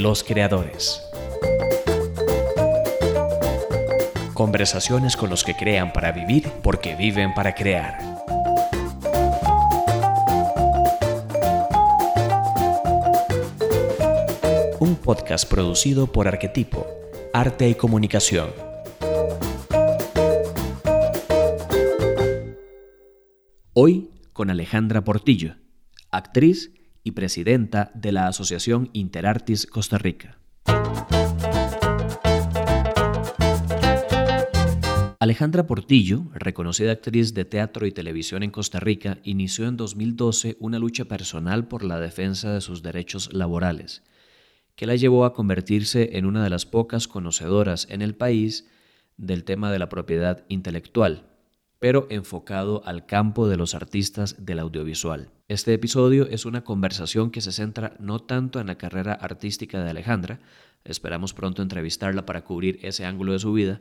Los 0.00 0.24
creadores. 0.24 1.02
Conversaciones 4.32 5.14
con 5.14 5.28
los 5.28 5.44
que 5.44 5.54
crean 5.54 5.92
para 5.92 6.10
vivir 6.10 6.50
porque 6.62 6.96
viven 6.96 7.34
para 7.34 7.54
crear. 7.54 7.98
Un 14.78 14.96
podcast 14.96 15.46
producido 15.46 16.06
por 16.06 16.26
Arquetipo, 16.26 16.86
Arte 17.34 17.68
y 17.68 17.74
Comunicación. 17.74 18.48
Hoy 23.74 24.08
con 24.32 24.48
Alejandra 24.48 25.04
Portillo, 25.04 25.56
actriz 26.10 26.72
y 27.02 27.12
presidenta 27.12 27.90
de 27.94 28.12
la 28.12 28.26
Asociación 28.26 28.90
Interartis 28.92 29.66
Costa 29.66 29.98
Rica. 29.98 30.38
Alejandra 35.22 35.66
Portillo, 35.66 36.24
reconocida 36.32 36.92
actriz 36.92 37.34
de 37.34 37.44
teatro 37.44 37.86
y 37.86 37.92
televisión 37.92 38.42
en 38.42 38.50
Costa 38.50 38.80
Rica, 38.80 39.18
inició 39.22 39.66
en 39.66 39.76
2012 39.76 40.56
una 40.60 40.78
lucha 40.78 41.04
personal 41.04 41.68
por 41.68 41.84
la 41.84 42.00
defensa 42.00 42.54
de 42.54 42.62
sus 42.62 42.82
derechos 42.82 43.30
laborales, 43.34 44.02
que 44.76 44.86
la 44.86 44.96
llevó 44.96 45.26
a 45.26 45.34
convertirse 45.34 46.16
en 46.16 46.24
una 46.24 46.42
de 46.42 46.48
las 46.48 46.64
pocas 46.64 47.06
conocedoras 47.06 47.86
en 47.90 48.00
el 48.00 48.14
país 48.14 48.66
del 49.18 49.44
tema 49.44 49.70
de 49.70 49.78
la 49.78 49.90
propiedad 49.90 50.46
intelectual, 50.48 51.26
pero 51.78 52.06
enfocado 52.08 52.82
al 52.86 53.04
campo 53.04 53.46
de 53.46 53.58
los 53.58 53.74
artistas 53.74 54.36
del 54.38 54.58
audiovisual. 54.58 55.30
Este 55.50 55.74
episodio 55.74 56.28
es 56.28 56.46
una 56.46 56.62
conversación 56.62 57.32
que 57.32 57.40
se 57.40 57.50
centra 57.50 57.96
no 57.98 58.20
tanto 58.20 58.60
en 58.60 58.68
la 58.68 58.78
carrera 58.78 59.14
artística 59.14 59.82
de 59.82 59.90
Alejandra, 59.90 60.38
esperamos 60.84 61.34
pronto 61.34 61.60
entrevistarla 61.60 62.24
para 62.24 62.44
cubrir 62.44 62.78
ese 62.82 63.04
ángulo 63.04 63.32
de 63.32 63.40
su 63.40 63.52
vida, 63.52 63.80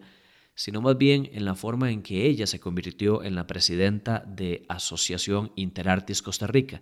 sino 0.56 0.82
más 0.82 0.98
bien 0.98 1.30
en 1.32 1.46
la 1.46 1.54
forma 1.54 1.92
en 1.92 2.02
que 2.02 2.26
ella 2.26 2.48
se 2.48 2.60
convirtió 2.60 3.22
en 3.24 3.36
la 3.36 3.46
presidenta 3.46 4.24
de 4.26 4.66
Asociación 4.68 5.52
Interartis 5.56 6.24
Costa 6.24 6.48
Rica, 6.48 6.82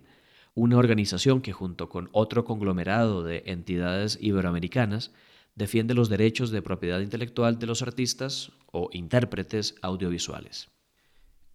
una 0.54 0.78
organización 0.78 1.42
que 1.42 1.52
junto 1.52 1.90
con 1.90 2.08
otro 2.12 2.46
conglomerado 2.46 3.22
de 3.22 3.42
entidades 3.44 4.16
iberoamericanas 4.22 5.12
defiende 5.54 5.92
los 5.92 6.08
derechos 6.08 6.50
de 6.50 6.62
propiedad 6.62 7.00
intelectual 7.00 7.58
de 7.58 7.66
los 7.66 7.82
artistas 7.82 8.52
o 8.72 8.88
intérpretes 8.94 9.74
audiovisuales. 9.82 10.70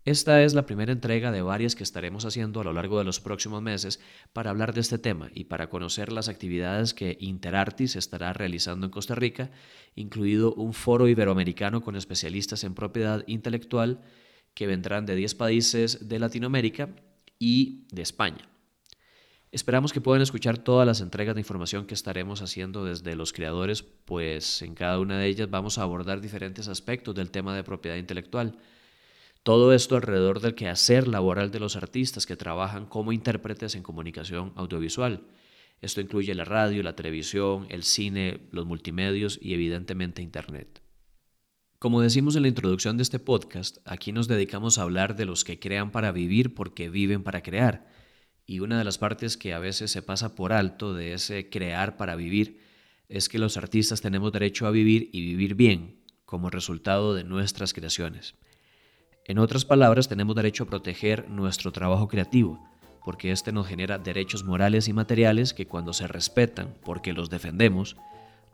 Esta 0.06 0.44
es 0.44 0.54
la 0.54 0.66
primera 0.66 0.92
entrega 0.92 1.32
de 1.32 1.42
varias 1.42 1.76
que 1.76 1.84
estaremos 1.84 2.26
haciendo 2.26 2.60
a 2.60 2.66
lo 2.66 2.74
largo 2.74 2.98
de 2.98 3.06
los 3.06 3.22
próximos 3.22 3.62
meses 3.62 4.02
para 4.34 4.50
hablar 4.50 4.74
de 4.74 4.82
este 4.82 4.98
tema 4.98 5.30
y 5.34 5.46
para 5.46 5.70
conocer 5.70 6.12
las 6.12 6.28
actividades 6.28 6.94
que 6.94 7.16
Interartis 7.22 7.96
estará 7.96 8.34
realizando 8.34 8.86
en 8.86 8.92
Costa 8.92 9.16
Rica, 9.16 9.50
incluido 9.96 10.54
un 10.56 10.74
foro 10.74 11.08
iberoamericano 11.08 11.82
con 11.82 11.96
especialistas 11.96 12.66
en 12.66 12.74
propiedad 12.74 13.24
intelectual 13.28 14.02
que 14.54 14.68
vendrán 14.68 15.06
de 15.06 15.16
10 15.16 15.36
países 15.36 16.10
de 16.10 16.20
Latinoamérica 16.20 16.90
y 17.40 17.88
de 17.94 18.02
España. 18.02 18.50
Esperamos 19.54 19.94
que 19.94 20.02
puedan 20.02 20.22
escuchar 20.22 20.58
todas 20.58 20.86
las 20.86 21.00
entregas 21.00 21.36
de 21.36 21.42
información 21.42 21.86
que 21.86 21.94
estaremos 21.94 22.42
haciendo 22.42 22.84
desde 22.84 23.16
los 23.16 23.32
creadores, 23.32 23.84
pues 23.84 24.64
en 24.64 24.76
cada 24.76 25.00
una 25.00 25.18
de 25.18 25.28
ellas 25.28 25.50
vamos 25.50 25.78
a 25.78 25.84
abordar 25.84 26.20
diferentes 26.20 26.68
aspectos 26.68 27.16
del 27.16 27.32
tema 27.32 27.56
de 27.56 27.64
propiedad 27.64 27.96
intelectual 27.96 28.58
todo 29.44 29.74
esto 29.74 29.98
alrededor 29.98 30.40
del 30.40 30.56
quehacer 30.56 31.08
laboral 31.08 31.52
de 31.52 31.60
los 31.60 31.76
artistas 31.76 32.26
que 32.26 32.38
trabajan 32.38 32.86
como 32.86 33.12
intérpretes 33.12 33.76
en 33.76 33.84
comunicación 33.84 34.54
audiovisual. 34.56 35.28
Esto 35.82 36.00
incluye 36.00 36.34
la 36.34 36.46
radio, 36.46 36.82
la 36.82 36.96
televisión, 36.96 37.68
el 37.70 37.84
cine, 37.84 38.48
los 38.52 38.66
multimedios 38.66 39.38
y 39.42 39.54
evidentemente 39.54 40.22
Internet. 40.22 40.82
Como 41.78 42.00
decimos 42.00 42.38
en 42.38 42.44
la 42.44 42.48
introducción 42.48 42.96
de 42.96 43.04
este 43.04 43.20
podcast, 43.20 43.80
aquí 43.84 44.14
nos 44.14 44.30
dedicamos 44.30 44.78
a 44.78 44.84
hablar 44.84 45.18
de 45.18 45.26
los 45.26 45.44
que 45.44 45.60
crean 45.60 45.92
para 45.92 46.14
vivir 46.14 46.54
porque 46.54 46.90
viven 46.90 47.22
para 47.24 47.44
crear. 47.44 47.90
Y 48.46 48.62
una 48.62 48.78
de 48.78 48.86
las 48.86 48.98
partes 48.98 49.36
que 49.36 49.54
a 49.54 49.60
veces 49.60 49.92
se 49.92 50.02
pasa 50.02 50.36
por 50.36 50.54
alto 50.54 50.94
de 50.94 51.12
ese 51.12 51.50
crear 51.50 51.98
para 51.98 52.16
vivir 52.16 52.62
es 53.10 53.28
que 53.28 53.40
los 53.40 53.58
artistas 53.58 54.00
tenemos 54.00 54.32
derecho 54.32 54.68
a 54.68 54.72
vivir 54.72 55.10
y 55.12 55.20
vivir 55.20 55.56
bien 55.56 56.00
como 56.24 56.50
resultado 56.50 57.14
de 57.14 57.26
nuestras 57.26 57.74
creaciones. 57.74 58.36
En 59.26 59.40
otras 59.40 59.64
palabras, 59.64 60.10
tenemos 60.10 60.36
derecho 60.36 60.64
a 60.64 60.68
proteger 60.68 61.30
nuestro 61.30 61.72
trabajo 61.72 62.10
creativo, 62.10 62.60
porque 63.06 63.32
éste 63.32 63.54
nos 63.54 63.68
genera 63.68 63.98
derechos 63.98 64.44
morales 64.44 64.90
y 64.90 64.94
materiales 64.94 65.54
que 65.54 65.66
cuando 65.66 65.94
se 65.94 66.08
respetan, 66.08 66.74
porque 66.84 67.14
los 67.14 67.30
defendemos, 67.30 67.96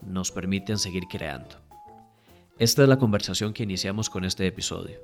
nos 0.02 0.32
permiten 0.32 0.78
seguir 0.78 1.06
creando. 1.10 1.56
Esta 2.60 2.84
es 2.84 2.90
la 2.90 3.00
conversación 3.00 3.54
que 3.54 3.64
iniciamos 3.64 4.10
con 4.12 4.26
este 4.26 4.46
episodio. 4.46 5.00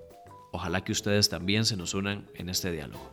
Ojalá 0.51 0.83
que 0.83 0.91
ustedes 0.91 1.29
también 1.29 1.65
se 1.65 1.77
nos 1.77 1.95
unan 1.95 2.27
en 2.35 2.49
este 2.49 2.71
diálogo. 2.71 3.09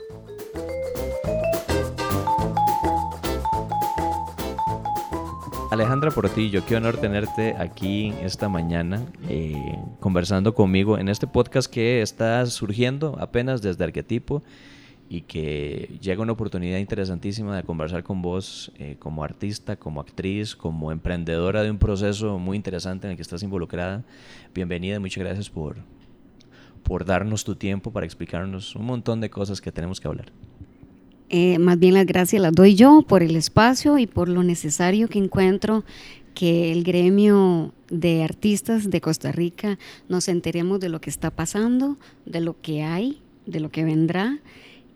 Alejandra 5.72 6.10
Portillo, 6.10 6.66
qué 6.66 6.76
honor 6.76 6.98
tenerte 6.98 7.56
aquí 7.58 8.12
esta 8.22 8.50
mañana 8.50 9.06
eh, 9.30 9.56
conversando 10.00 10.54
conmigo 10.54 10.98
en 10.98 11.08
este 11.08 11.26
podcast 11.26 11.72
que 11.72 12.02
está 12.02 12.44
surgiendo 12.44 13.16
apenas 13.18 13.62
desde 13.62 13.82
Arquetipo 13.82 14.42
y 15.08 15.22
que 15.22 15.96
llega 16.02 16.20
una 16.20 16.32
oportunidad 16.32 16.76
interesantísima 16.76 17.56
de 17.56 17.62
conversar 17.62 18.02
con 18.02 18.20
vos 18.20 18.70
eh, 18.76 18.96
como 18.98 19.24
artista, 19.24 19.76
como 19.76 20.02
actriz, 20.02 20.54
como 20.54 20.92
emprendedora 20.92 21.62
de 21.62 21.70
un 21.70 21.78
proceso 21.78 22.38
muy 22.38 22.58
interesante 22.58 23.06
en 23.06 23.12
el 23.12 23.16
que 23.16 23.22
estás 23.22 23.42
involucrada. 23.42 24.04
Bienvenida 24.52 25.00
muchas 25.00 25.24
gracias 25.24 25.48
por, 25.48 25.76
por 26.82 27.06
darnos 27.06 27.44
tu 27.44 27.56
tiempo 27.56 27.92
para 27.92 28.04
explicarnos 28.04 28.76
un 28.76 28.84
montón 28.84 29.22
de 29.22 29.30
cosas 29.30 29.62
que 29.62 29.72
tenemos 29.72 30.02
que 30.02 30.08
hablar. 30.08 30.32
Eh, 31.34 31.58
más 31.58 31.78
bien 31.78 31.94
las 31.94 32.04
gracias 32.04 32.42
las 32.42 32.52
doy 32.52 32.74
yo 32.74 33.00
por 33.08 33.22
el 33.22 33.36
espacio 33.36 33.96
y 33.96 34.06
por 34.06 34.28
lo 34.28 34.42
necesario 34.42 35.08
que 35.08 35.18
encuentro 35.18 35.82
que 36.34 36.72
el 36.72 36.84
gremio 36.84 37.72
de 37.88 38.22
artistas 38.22 38.90
de 38.90 39.00
Costa 39.00 39.32
Rica 39.32 39.78
nos 40.10 40.28
enteremos 40.28 40.78
de 40.78 40.90
lo 40.90 41.00
que 41.00 41.08
está 41.08 41.30
pasando, 41.30 41.96
de 42.26 42.42
lo 42.42 42.60
que 42.60 42.82
hay, 42.82 43.22
de 43.46 43.60
lo 43.60 43.70
que 43.70 43.82
vendrá 43.82 44.40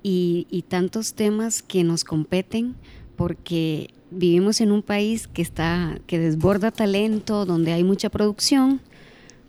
y, 0.02 0.46
y 0.50 0.60
tantos 0.60 1.14
temas 1.14 1.62
que 1.62 1.84
nos 1.84 2.04
competen 2.04 2.74
porque 3.16 3.88
vivimos 4.10 4.60
en 4.60 4.72
un 4.72 4.82
país 4.82 5.28
que 5.28 5.40
está 5.40 5.98
que 6.06 6.18
desborda 6.18 6.70
talento, 6.70 7.46
donde 7.46 7.72
hay 7.72 7.82
mucha 7.82 8.10
producción, 8.10 8.82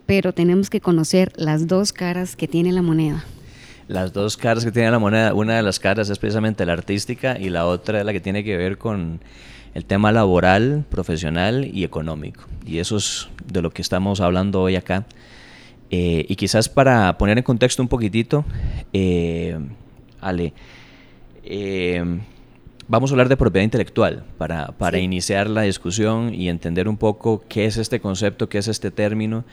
pero 0.05 0.31
tenemos 0.31 0.69
que 0.69 0.79
conocer 0.79 1.33
las 1.35 1.67
dos 1.67 1.91
caras 1.91 2.37
que 2.37 2.47
tiene 2.47 2.71
la 2.71 2.81
moneda 2.81 3.25
las 3.87 4.13
dos 4.13 4.37
caras 4.37 4.65
que 4.65 4.71
tiene 4.71 4.91
la 4.91 4.99
moneda. 4.99 5.33
Una 5.33 5.55
de 5.55 5.63
las 5.63 5.79
caras 5.79 6.09
es 6.09 6.19
precisamente 6.19 6.65
la 6.65 6.73
artística 6.73 7.37
y 7.39 7.49
la 7.49 7.65
otra 7.65 7.99
es 7.99 8.05
la 8.05 8.13
que 8.13 8.19
tiene 8.19 8.43
que 8.43 8.57
ver 8.57 8.77
con 8.77 9.21
el 9.73 9.85
tema 9.85 10.11
laboral, 10.11 10.85
profesional 10.89 11.69
y 11.71 11.83
económico. 11.83 12.43
Y 12.65 12.79
eso 12.79 12.97
es 12.97 13.29
de 13.45 13.61
lo 13.61 13.71
que 13.71 13.81
estamos 13.81 14.21
hablando 14.21 14.61
hoy 14.61 14.75
acá. 14.75 15.05
Eh, 15.89 16.25
y 16.27 16.35
quizás 16.35 16.67
para 16.67 17.17
poner 17.17 17.37
en 17.37 17.43
contexto 17.43 17.81
un 17.81 17.87
poquitito, 17.87 18.43
eh, 18.91 19.57
Ale, 20.19 20.53
eh, 21.45 22.03
vamos 22.87 23.09
a 23.09 23.13
hablar 23.13 23.29
de 23.29 23.37
propiedad 23.37 23.63
intelectual 23.63 24.25
para, 24.37 24.67
para 24.73 24.99
iniciar 24.99 25.49
la 25.49 25.61
discusión 25.61 26.33
y 26.33 26.49
entender 26.49 26.89
un 26.89 26.97
poco 26.97 27.43
qué 27.47 27.65
es 27.65 27.77
este 27.77 28.01
concepto, 28.01 28.49
qué 28.49 28.57
es 28.57 28.67
este 28.67 28.91
término 28.91 29.45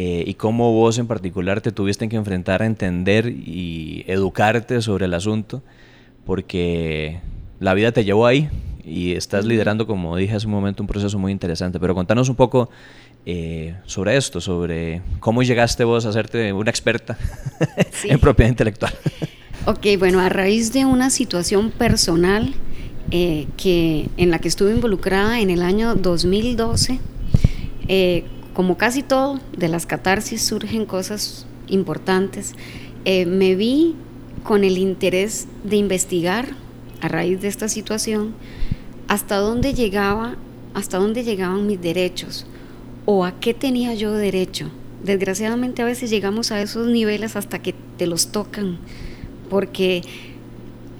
eh, 0.00 0.22
y 0.24 0.34
cómo 0.34 0.72
vos 0.72 0.96
en 0.98 1.08
particular 1.08 1.60
te 1.60 1.72
tuviste 1.72 2.08
que 2.08 2.14
enfrentar 2.14 2.62
a 2.62 2.66
entender 2.66 3.26
y 3.26 4.04
educarte 4.06 4.80
sobre 4.80 5.06
el 5.06 5.14
asunto, 5.14 5.60
porque 6.24 7.18
la 7.58 7.74
vida 7.74 7.90
te 7.90 8.04
llevó 8.04 8.24
ahí 8.24 8.48
y 8.84 9.14
estás 9.14 9.44
liderando, 9.44 9.88
como 9.88 10.16
dije 10.16 10.36
hace 10.36 10.46
un 10.46 10.52
momento, 10.52 10.84
un 10.84 10.86
proceso 10.86 11.18
muy 11.18 11.32
interesante. 11.32 11.80
Pero 11.80 11.96
contanos 11.96 12.28
un 12.28 12.36
poco 12.36 12.70
eh, 13.26 13.74
sobre 13.86 14.16
esto, 14.16 14.40
sobre 14.40 15.02
cómo 15.18 15.42
llegaste 15.42 15.82
vos 15.82 16.06
a 16.06 16.10
hacerte 16.10 16.52
una 16.52 16.70
experta 16.70 17.18
en 18.04 18.20
propiedad 18.20 18.50
intelectual. 18.50 18.94
Ok, 19.66 19.84
bueno, 19.98 20.20
a 20.20 20.28
raíz 20.28 20.72
de 20.72 20.84
una 20.84 21.10
situación 21.10 21.72
personal 21.72 22.54
eh, 23.10 23.48
que, 23.56 24.08
en 24.16 24.30
la 24.30 24.38
que 24.38 24.46
estuve 24.46 24.70
involucrada 24.70 25.40
en 25.40 25.50
el 25.50 25.62
año 25.62 25.96
2012, 25.96 27.00
eh, 27.88 28.24
como 28.58 28.76
casi 28.76 29.04
todo, 29.04 29.38
de 29.56 29.68
las 29.68 29.86
catarsis 29.86 30.42
surgen 30.42 30.84
cosas 30.84 31.46
importantes. 31.68 32.56
Eh, 33.04 33.24
me 33.24 33.54
vi 33.54 33.94
con 34.42 34.64
el 34.64 34.78
interés 34.78 35.46
de 35.62 35.76
investigar 35.76 36.48
a 37.00 37.06
raíz 37.06 37.40
de 37.40 37.46
esta 37.46 37.68
situación 37.68 38.34
hasta 39.06 39.36
dónde 39.36 39.74
llegaba, 39.74 40.34
hasta 40.74 40.98
dónde 40.98 41.22
llegaban 41.22 41.68
mis 41.68 41.80
derechos 41.80 42.46
o 43.04 43.24
a 43.24 43.38
qué 43.38 43.54
tenía 43.54 43.94
yo 43.94 44.12
derecho. 44.12 44.72
Desgraciadamente 45.04 45.82
a 45.82 45.84
veces 45.84 46.10
llegamos 46.10 46.50
a 46.50 46.60
esos 46.60 46.88
niveles 46.88 47.36
hasta 47.36 47.60
que 47.60 47.76
te 47.96 48.08
los 48.08 48.32
tocan, 48.32 48.78
porque 49.48 50.02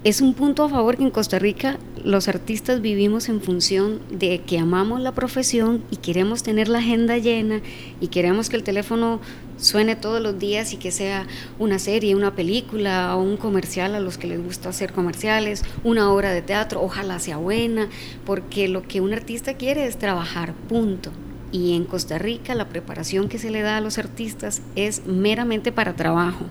es 0.05 0.21
un 0.21 0.33
punto 0.33 0.63
a 0.63 0.69
favor 0.69 0.95
que 0.95 1.03
en 1.03 1.11
Costa 1.11 1.39
Rica 1.39 1.77
los 2.03 2.27
artistas 2.27 2.81
vivimos 2.81 3.29
en 3.29 3.41
función 3.41 3.99
de 4.11 4.41
que 4.41 4.59
amamos 4.59 5.01
la 5.01 5.13
profesión 5.13 5.83
y 5.91 5.97
queremos 5.97 6.43
tener 6.43 6.67
la 6.67 6.79
agenda 6.79 7.17
llena 7.17 7.61
y 7.99 8.07
queremos 8.07 8.49
que 8.49 8.55
el 8.55 8.63
teléfono 8.63 9.19
suene 9.57 9.95
todos 9.95 10.21
los 10.21 10.39
días 10.39 10.73
y 10.73 10.77
que 10.77 10.91
sea 10.91 11.27
una 11.57 11.79
serie, 11.79 12.15
una 12.15 12.35
película 12.35 13.15
o 13.15 13.21
un 13.21 13.37
comercial 13.37 13.95
a 13.95 13.99
los 13.99 14.17
que 14.17 14.27
les 14.27 14.43
gusta 14.43 14.69
hacer 14.69 14.93
comerciales, 14.93 15.63
una 15.83 16.11
obra 16.11 16.31
de 16.31 16.41
teatro, 16.41 16.81
ojalá 16.81 17.19
sea 17.19 17.37
buena, 17.37 17.89
porque 18.25 18.67
lo 18.67 18.83
que 18.83 19.01
un 19.01 19.13
artista 19.13 19.55
quiere 19.55 19.85
es 19.85 19.97
trabajar, 19.97 20.53
punto. 20.67 21.11
Y 21.51 21.75
en 21.75 21.85
Costa 21.85 22.17
Rica 22.17 22.55
la 22.55 22.69
preparación 22.69 23.27
que 23.27 23.39
se 23.39 23.49
le 23.49 23.61
da 23.61 23.77
a 23.77 23.81
los 23.81 23.97
artistas 23.97 24.61
es 24.75 25.05
meramente 25.05 25.71
para 25.71 25.95
trabajo. 25.95 26.45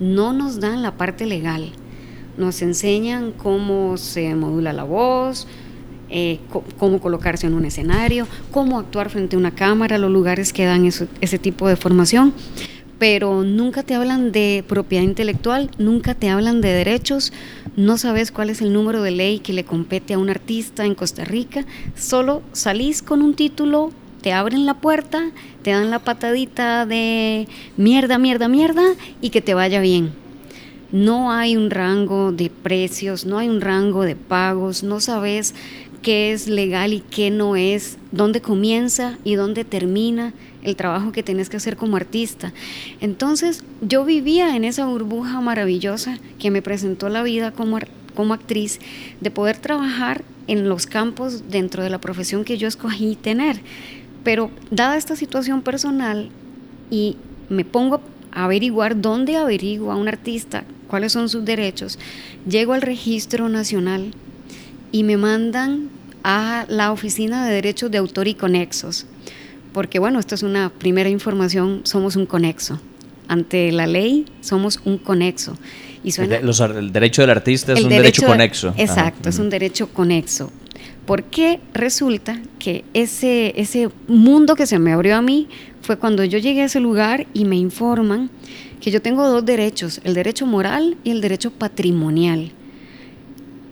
No 0.00 0.32
nos 0.32 0.60
dan 0.60 0.82
la 0.82 0.96
parte 0.96 1.26
legal. 1.26 1.72
Nos 2.36 2.62
enseñan 2.62 3.32
cómo 3.32 3.96
se 3.96 4.34
modula 4.34 4.72
la 4.72 4.84
voz, 4.84 5.46
eh, 6.14 6.40
cómo 6.78 7.00
colocarse 7.00 7.46
en 7.46 7.54
un 7.54 7.64
escenario, 7.64 8.26
cómo 8.50 8.78
actuar 8.78 9.08
frente 9.08 9.36
a 9.36 9.38
una 9.38 9.54
cámara, 9.54 9.96
los 9.96 10.10
lugares 10.10 10.52
que 10.52 10.66
dan 10.66 10.84
ese 10.86 11.38
tipo 11.38 11.68
de 11.68 11.76
formación, 11.76 12.34
pero 12.98 13.42
nunca 13.42 13.82
te 13.82 13.94
hablan 13.94 14.30
de 14.30 14.62
propiedad 14.68 15.02
intelectual, 15.02 15.70
nunca 15.78 16.14
te 16.14 16.28
hablan 16.28 16.60
de 16.60 16.68
derechos, 16.68 17.32
no 17.76 17.98
sabes 17.98 18.30
cuál 18.30 18.50
es 18.50 18.60
el 18.60 18.72
número 18.72 19.02
de 19.02 19.10
ley 19.10 19.38
que 19.40 19.52
le 19.52 19.64
compete 19.64 20.14
a 20.14 20.18
un 20.18 20.30
artista 20.30 20.84
en 20.84 20.94
Costa 20.94 21.24
Rica, 21.24 21.64
solo 21.96 22.42
salís 22.52 23.02
con 23.02 23.22
un 23.22 23.34
título, 23.34 23.90
te 24.20 24.32
abren 24.32 24.66
la 24.66 24.74
puerta, 24.74 25.30
te 25.62 25.70
dan 25.70 25.90
la 25.90 25.98
patadita 25.98 26.86
de 26.86 27.48
mierda, 27.76 28.18
mierda, 28.18 28.48
mierda 28.48 28.84
y 29.20 29.30
que 29.30 29.40
te 29.40 29.54
vaya 29.54 29.80
bien. 29.80 30.21
No 30.92 31.32
hay 31.32 31.56
un 31.56 31.70
rango 31.70 32.32
de 32.32 32.50
precios, 32.50 33.24
no 33.24 33.38
hay 33.38 33.48
un 33.48 33.62
rango 33.62 34.02
de 34.02 34.14
pagos, 34.14 34.82
no 34.82 35.00
sabes 35.00 35.54
qué 36.02 36.32
es 36.32 36.48
legal 36.48 36.92
y 36.92 37.00
qué 37.00 37.30
no 37.30 37.56
es, 37.56 37.96
dónde 38.10 38.42
comienza 38.42 39.16
y 39.24 39.36
dónde 39.36 39.64
termina 39.64 40.34
el 40.62 40.76
trabajo 40.76 41.10
que 41.10 41.22
tienes 41.22 41.48
que 41.48 41.56
hacer 41.56 41.78
como 41.78 41.96
artista. 41.96 42.52
Entonces 43.00 43.64
yo 43.80 44.04
vivía 44.04 44.54
en 44.54 44.64
esa 44.64 44.84
burbuja 44.84 45.40
maravillosa 45.40 46.18
que 46.38 46.50
me 46.50 46.60
presentó 46.60 47.08
la 47.08 47.22
vida 47.22 47.52
como, 47.52 47.78
como 48.14 48.34
actriz, 48.34 48.78
de 49.22 49.30
poder 49.30 49.56
trabajar 49.56 50.22
en 50.46 50.68
los 50.68 50.86
campos 50.86 51.44
dentro 51.48 51.82
de 51.82 51.88
la 51.88 52.02
profesión 52.02 52.44
que 52.44 52.58
yo 52.58 52.68
escogí 52.68 53.16
tener. 53.16 53.60
Pero 54.24 54.50
dada 54.70 54.98
esta 54.98 55.16
situación 55.16 55.62
personal 55.62 56.28
y 56.90 57.16
me 57.48 57.64
pongo 57.64 58.02
a 58.30 58.44
averiguar 58.44 59.00
dónde 59.00 59.36
averigua 59.36 59.96
un 59.96 60.08
artista 60.08 60.64
cuáles 60.92 61.12
son 61.12 61.30
sus 61.30 61.42
derechos, 61.42 61.98
llego 62.46 62.74
al 62.74 62.82
registro 62.82 63.48
nacional 63.48 64.12
y 64.90 65.04
me 65.04 65.16
mandan 65.16 65.88
a 66.22 66.66
la 66.68 66.92
Oficina 66.92 67.46
de 67.46 67.54
Derechos 67.54 67.90
de 67.90 67.96
Autor 67.96 68.28
y 68.28 68.34
Conexos, 68.34 69.06
porque 69.72 69.98
bueno, 69.98 70.18
esto 70.18 70.34
es 70.34 70.42
una 70.42 70.68
primera 70.68 71.08
información, 71.08 71.80
somos 71.84 72.14
un 72.14 72.26
conexo. 72.26 72.78
Ante 73.26 73.72
la 73.72 73.86
ley 73.86 74.26
somos 74.42 74.80
un 74.84 74.98
conexo. 74.98 75.56
Y 76.04 76.12
el, 76.20 76.92
derecho 76.92 77.22
del 77.22 77.30
artista 77.30 77.72
es 77.72 77.84
un 77.84 77.88
derecho, 77.88 78.26
conexo. 78.26 78.74
Exacto, 78.76 79.30
es 79.30 79.38
un 79.38 79.48
derecho 79.48 79.88
conexo. 79.88 80.52
Porque 81.06 81.58
resulta 81.72 82.38
que 82.58 82.84
ese, 82.92 83.54
ese 83.56 83.88
mundo 84.08 84.56
que 84.56 84.66
se 84.66 84.78
me 84.78 84.92
abrió 84.92 85.16
a 85.16 85.22
mí 85.22 85.48
fue 85.80 85.96
cuando 85.96 86.22
yo 86.22 86.36
llegué 86.36 86.60
a 86.60 86.64
ese 86.66 86.80
lugar 86.80 87.26
y 87.32 87.46
me 87.46 87.56
informan 87.56 88.28
que 88.82 88.90
yo 88.90 89.00
tengo 89.00 89.28
dos 89.28 89.44
derechos, 89.44 90.00
el 90.02 90.12
derecho 90.12 90.44
moral 90.44 90.96
y 91.04 91.12
el 91.12 91.20
derecho 91.20 91.52
patrimonial 91.52 92.50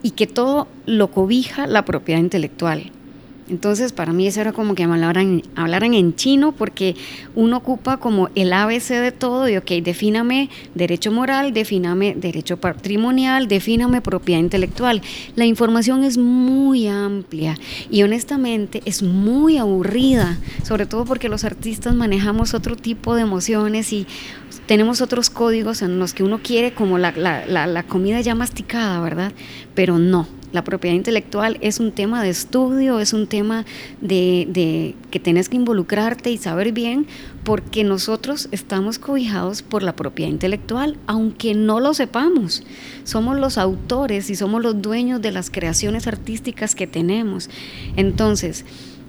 y 0.05 0.13
que 0.13 0.29
todo 0.29 0.69
lo 0.87 1.11
cobija 1.11 1.67
la 1.67 1.85
propiedad 1.85 2.21
intelectual. 2.21 2.93
Entonces, 3.51 3.93
para 3.93 4.13
mí 4.13 4.29
eso 4.29 4.41
era 4.41 4.53
como 4.53 4.77
que 4.77 4.87
me 4.87 4.95
hablaran, 4.95 5.95
en 5.95 6.15
chino, 6.15 6.53
porque 6.53 6.95
uno 7.35 7.57
ocupa 7.57 7.97
como 7.97 8.31
el 8.37 8.53
ABC 8.53 8.91
de 8.91 9.11
todo, 9.13 9.49
y 9.49 9.57
ok, 9.57 9.71
defíname 9.83 10.49
derecho 10.75 11.11
moral, 11.11 11.53
defíname 11.53 12.15
derecho 12.15 12.59
patrimonial, 12.59 13.49
defíname 13.49 14.01
propiedad 14.01 14.41
intelectual. 14.41 15.03
La 15.35 15.47
información 15.47 16.05
es 16.05 16.17
muy 16.17 16.87
amplia 16.87 17.59
y 17.91 18.05
honestamente 18.05 18.83
es 18.85 19.03
muy 19.03 19.59
aburrida, 19.59 20.39
sobre 20.63 20.87
todo 20.87 21.05
porque 21.05 21.29
los 21.29 21.45
artistas 21.45 21.95
manejamos 21.95 22.55
otro 22.55 22.77
tipo 22.77 23.17
de 23.17 23.23
emociones 23.23 23.93
y 23.93 24.07
tenemos 24.67 25.01
otros 25.01 25.29
códigos 25.29 25.83
en 25.83 25.99
los 25.99 26.15
que 26.15 26.23
uno 26.23 26.39
quiere 26.41 26.73
como 26.73 26.99
la, 26.99 27.13
la, 27.17 27.67
la 27.67 27.83
comida 27.83 28.21
ya 28.21 28.37
masticada, 28.37 29.01
¿verdad? 29.01 29.33
Pero 29.75 29.99
no 29.99 30.40
la 30.53 30.65
propiedad 30.65 30.97
intelectual 30.97 31.59
es 31.61 31.79
un 31.79 31.93
tema 31.93 32.23
de 32.23 32.31
estudio, 32.31 32.99
es 32.99 33.13
un 33.13 33.27
tema 33.27 33.65
de, 34.01 34.95
que 35.11 35.21
tenés 35.21 35.49
que 35.49 35.57
involucrarte 35.57 36.31
y 36.31 36.39
saber 36.39 36.73
bien, 36.73 37.07
porque 37.45 37.85
nosotros 37.85 38.49
estamos 38.51 38.99
cobijados 38.99 39.63
por 39.63 39.83
la 39.83 39.95
propiedad 39.95 40.31
intelectual, 40.31 40.97
aunque 41.07 41.55
no 41.55 41.81
lo 41.81 41.95
sepamos. 41.95 42.65
Somos 43.05 43.39
los 43.39 43.59
autores 43.59 44.31
y 44.31 44.35
somos 44.35 44.63
los 44.63 44.83
dueños 44.83 45.23
de 45.23 45.33
las 45.33 45.51
creaciones 45.51 46.07
artísticas 46.07 46.75
que 46.75 46.87
tenemos. 46.87 47.49
Entonces, 47.97 48.65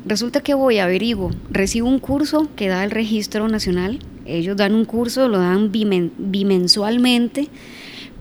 resulta 0.06 0.42
que 0.42 0.54
voy, 0.54 0.80
averiguo, 0.80 1.32
recibo 1.50 1.88
un 1.88 2.00
curso 2.00 2.48
que 2.56 2.68
da 2.68 2.84
el 2.84 2.92
Registro 2.92 3.48
Nacional, 3.48 4.00
ellos 4.26 4.58
dan 4.58 4.76
un 4.76 4.86
curso, 4.86 5.28
lo 5.28 5.40
dan 5.40 5.72
bimensualmente, 5.72 7.50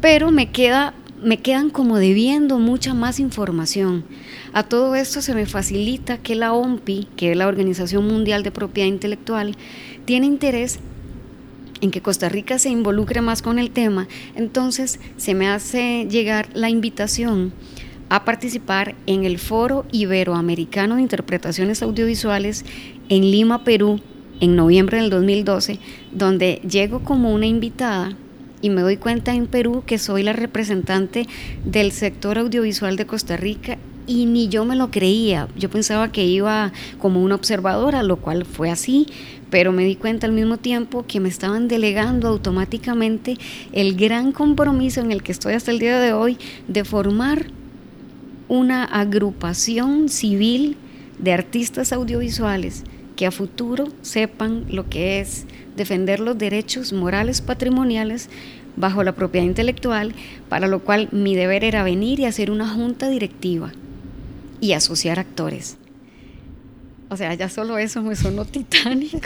pero 0.01 0.31
me 0.31 0.51
queda 0.51 0.95
me 1.23 1.39
quedan 1.39 1.71
como 1.71 1.99
debiendo 1.99 2.59
mucha 2.59 2.95
más 2.95 3.21
información. 3.21 4.05
A 4.53 4.63
todo 4.63 4.95
esto 4.95 5.21
se 5.21 5.35
me 5.35 5.47
facilita 5.47 6.19
que 6.19 6.35
la 6.35 6.53
OMPI, 6.53 7.09
que 7.17 7.33
es 7.33 7.37
la 7.37 7.49
Organización 7.49 8.07
Mundial 8.07 8.43
de 8.43 8.51
Propiedad 8.51 8.89
Intelectual, 8.89 9.57
tiene 10.05 10.27
interés 10.27 10.79
en 11.81 11.91
que 11.91 12.03
Costa 12.03 12.29
Rica 12.29 12.59
se 12.59 12.69
involucre 12.69 13.21
más 13.21 13.43
con 13.43 13.59
el 13.59 13.71
tema, 13.71 14.07
entonces 14.35 15.01
se 15.17 15.35
me 15.35 15.49
hace 15.49 16.07
llegar 16.11 16.49
la 16.53 16.69
invitación 16.69 17.53
a 18.11 18.25
participar 18.25 18.95
en 19.07 19.25
el 19.25 19.39
Foro 19.39 19.87
Iberoamericano 19.93 20.97
de 20.97 21.03
Interpretaciones 21.03 21.83
Audiovisuales 21.83 22.65
en 23.09 23.31
Lima, 23.31 23.65
Perú, 23.65 24.01
en 24.41 24.57
noviembre 24.57 24.99
del 24.99 25.11
2012, 25.11 25.79
donde 26.13 26.61
llego 26.69 27.01
como 27.01 27.33
una 27.33 27.47
invitada 27.47 28.17
y 28.63 28.71
me 28.71 28.83
doy 28.83 28.97
cuenta 28.97 29.35
en 29.35 29.47
Perú 29.47 29.83
que 29.87 29.99
soy 29.99 30.23
la 30.23 30.33
representante 30.33 31.27
del 31.65 31.93
sector 31.93 32.39
audiovisual 32.39 32.97
de 32.97 33.07
Costa 33.07 33.37
Rica 33.37 33.79
y 34.07 34.27
ni 34.27 34.49
yo 34.49 34.65
me 34.65 34.77
lo 34.77 34.91
creía. 34.91 35.49
Yo 35.57 35.71
pensaba 35.71 36.11
que 36.11 36.25
iba 36.25 36.73
como 36.99 37.23
una 37.23 37.37
observadora, 37.37 38.03
lo 38.03 38.17
cual 38.17 38.45
fue 38.45 38.71
así, 38.71 39.07
pero 39.51 39.73
me 39.73 39.85
di 39.85 39.97
cuenta 39.97 40.27
al 40.27 40.33
mismo 40.33 40.57
tiempo 40.57 41.05
que 41.07 41.21
me 41.21 41.29
estaban 41.29 41.69
delegando 41.69 42.29
automáticamente 42.29 43.37
el 43.73 43.97
gran 43.97 44.33
compromiso 44.33 45.01
en 45.01 45.13
el 45.13 45.23
que 45.23 45.33
estoy 45.33 45.55
hasta 45.55 45.71
el 45.71 45.79
día 45.79 46.01
de 46.01 46.13
hoy 46.13 46.39
de 46.67 46.85
formar 46.85 47.47
una 48.49 48.85
agrupación 48.85 50.09
civil 50.09 50.77
de 51.19 51.33
artistas 51.33 51.93
audiovisuales 51.93 52.85
que 53.21 53.27
a 53.27 53.31
futuro 53.31 53.89
sepan 54.01 54.65
lo 54.71 54.89
que 54.89 55.21
es 55.21 55.45
defender 55.77 56.21
los 56.21 56.39
derechos 56.39 56.95
morales 56.95 57.43
patrimoniales 57.43 58.31
bajo 58.77 59.03
la 59.03 59.15
propiedad 59.15 59.45
intelectual, 59.45 60.15
para 60.49 60.69
lo 60.69 60.79
cual 60.79 61.11
mi 61.13 61.35
deber 61.35 61.63
era 61.63 61.83
venir 61.83 62.19
y 62.19 62.25
hacer 62.25 62.51
una 62.51 62.67
junta 62.67 63.11
directiva 63.11 63.73
y 64.63 64.73
asociar 64.73 65.19
actores. 65.19 65.77
O 67.13 67.17
sea, 67.17 67.35
ya 67.35 67.49
solo 67.49 67.77
eso 67.77 68.03
me 68.03 68.15
sonó 68.15 68.45
titánico. 68.45 69.19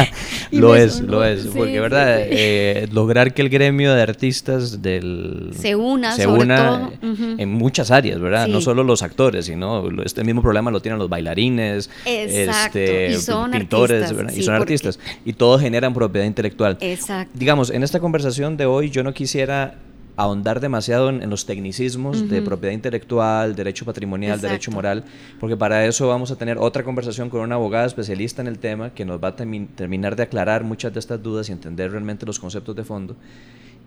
lo 0.52 0.74
es, 0.74 1.02
lo 1.02 1.22
es. 1.22 1.48
porque, 1.48 1.78
¿verdad? 1.78 2.16
Eh, 2.20 2.88
lograr 2.92 3.34
que 3.34 3.42
el 3.42 3.50
gremio 3.50 3.92
de 3.92 4.00
artistas 4.00 4.80
del... 4.80 5.50
Se 5.54 5.76
una, 5.76 6.12
se 6.12 6.26
una 6.26 6.90
en 7.02 7.52
muchas 7.52 7.90
áreas, 7.90 8.18
¿verdad? 8.20 8.48
No 8.48 8.62
solo 8.62 8.84
los 8.84 9.02
actores, 9.02 9.44
sino 9.44 9.86
este 10.02 10.24
mismo 10.24 10.40
problema 10.40 10.70
lo 10.70 10.80
tienen 10.80 10.98
los 10.98 11.10
bailarines, 11.10 11.90
este, 12.06 13.14
pintores, 13.52 14.10
y 14.34 14.42
son 14.42 14.54
artistas. 14.54 14.98
Y 15.26 15.34
todos 15.34 15.60
generan 15.60 15.92
propiedad 15.92 16.26
intelectual. 16.26 16.78
Exacto. 16.80 17.32
Digamos, 17.38 17.68
en 17.68 17.82
esta 17.82 18.00
conversación 18.00 18.56
de 18.56 18.64
hoy 18.64 18.88
yo 18.88 19.02
no 19.02 19.12
quisiera 19.12 19.74
ahondar 20.22 20.60
demasiado 20.60 21.08
en, 21.08 21.30
los 21.30 21.46
tecnicismos 21.46 22.28
de 22.28 22.42
propiedad 22.42 22.74
intelectual, 22.74 23.56
derecho 23.56 23.86
patrimonial, 23.86 24.40
derecho 24.40 24.70
moral, 24.70 25.04
porque 25.38 25.56
para 25.56 25.86
eso 25.86 26.08
vamos 26.08 26.30
a 26.30 26.36
tener 26.36 26.58
otra 26.58 26.84
conversación 26.84 27.30
con 27.30 27.40
una 27.40 27.54
abogada 27.54 27.86
especialista 27.86 28.42
en 28.42 28.48
el 28.48 28.58
tema 28.58 28.90
que 28.90 29.06
nos 29.06 29.22
va 29.22 29.28
a 29.28 29.36
terminar 29.36 30.16
de 30.16 30.22
aclarar 30.22 30.62
muchas 30.62 30.92
de 30.92 31.00
estas 31.00 31.22
dudas 31.22 31.48
y 31.48 31.52
entender 31.52 31.90
realmente 31.90 32.26
los 32.26 32.38
conceptos 32.38 32.76
de 32.76 32.84
fondo. 32.84 33.16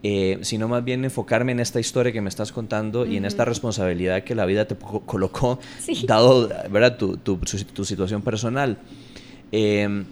Eh, 0.05 0.39
sino 0.41 0.67
más 0.67 0.83
bien 0.83 1.05
enfocarme 1.05 1.53
en 1.53 1.61
esta 1.61 1.79
historia 1.79 2.11
que 2.11 2.19
me 2.19 2.27
estás 2.27 2.51
contando 2.51 3.05
y 3.05 3.15
en 3.15 3.23
esta 3.23 3.45
responsabilidad 3.45 4.23
que 4.23 4.35
la 4.35 4.45
vida 4.45 4.65
te 4.65 4.75
colocó, 4.75 5.59
dado 6.05 6.49
¿verdad? 6.69 6.97
Tu, 6.97 7.15
tu, 7.17 7.37
tu, 7.37 7.85
situación 7.85 8.21
personal. 8.21 8.79
Eh, 9.53 10.03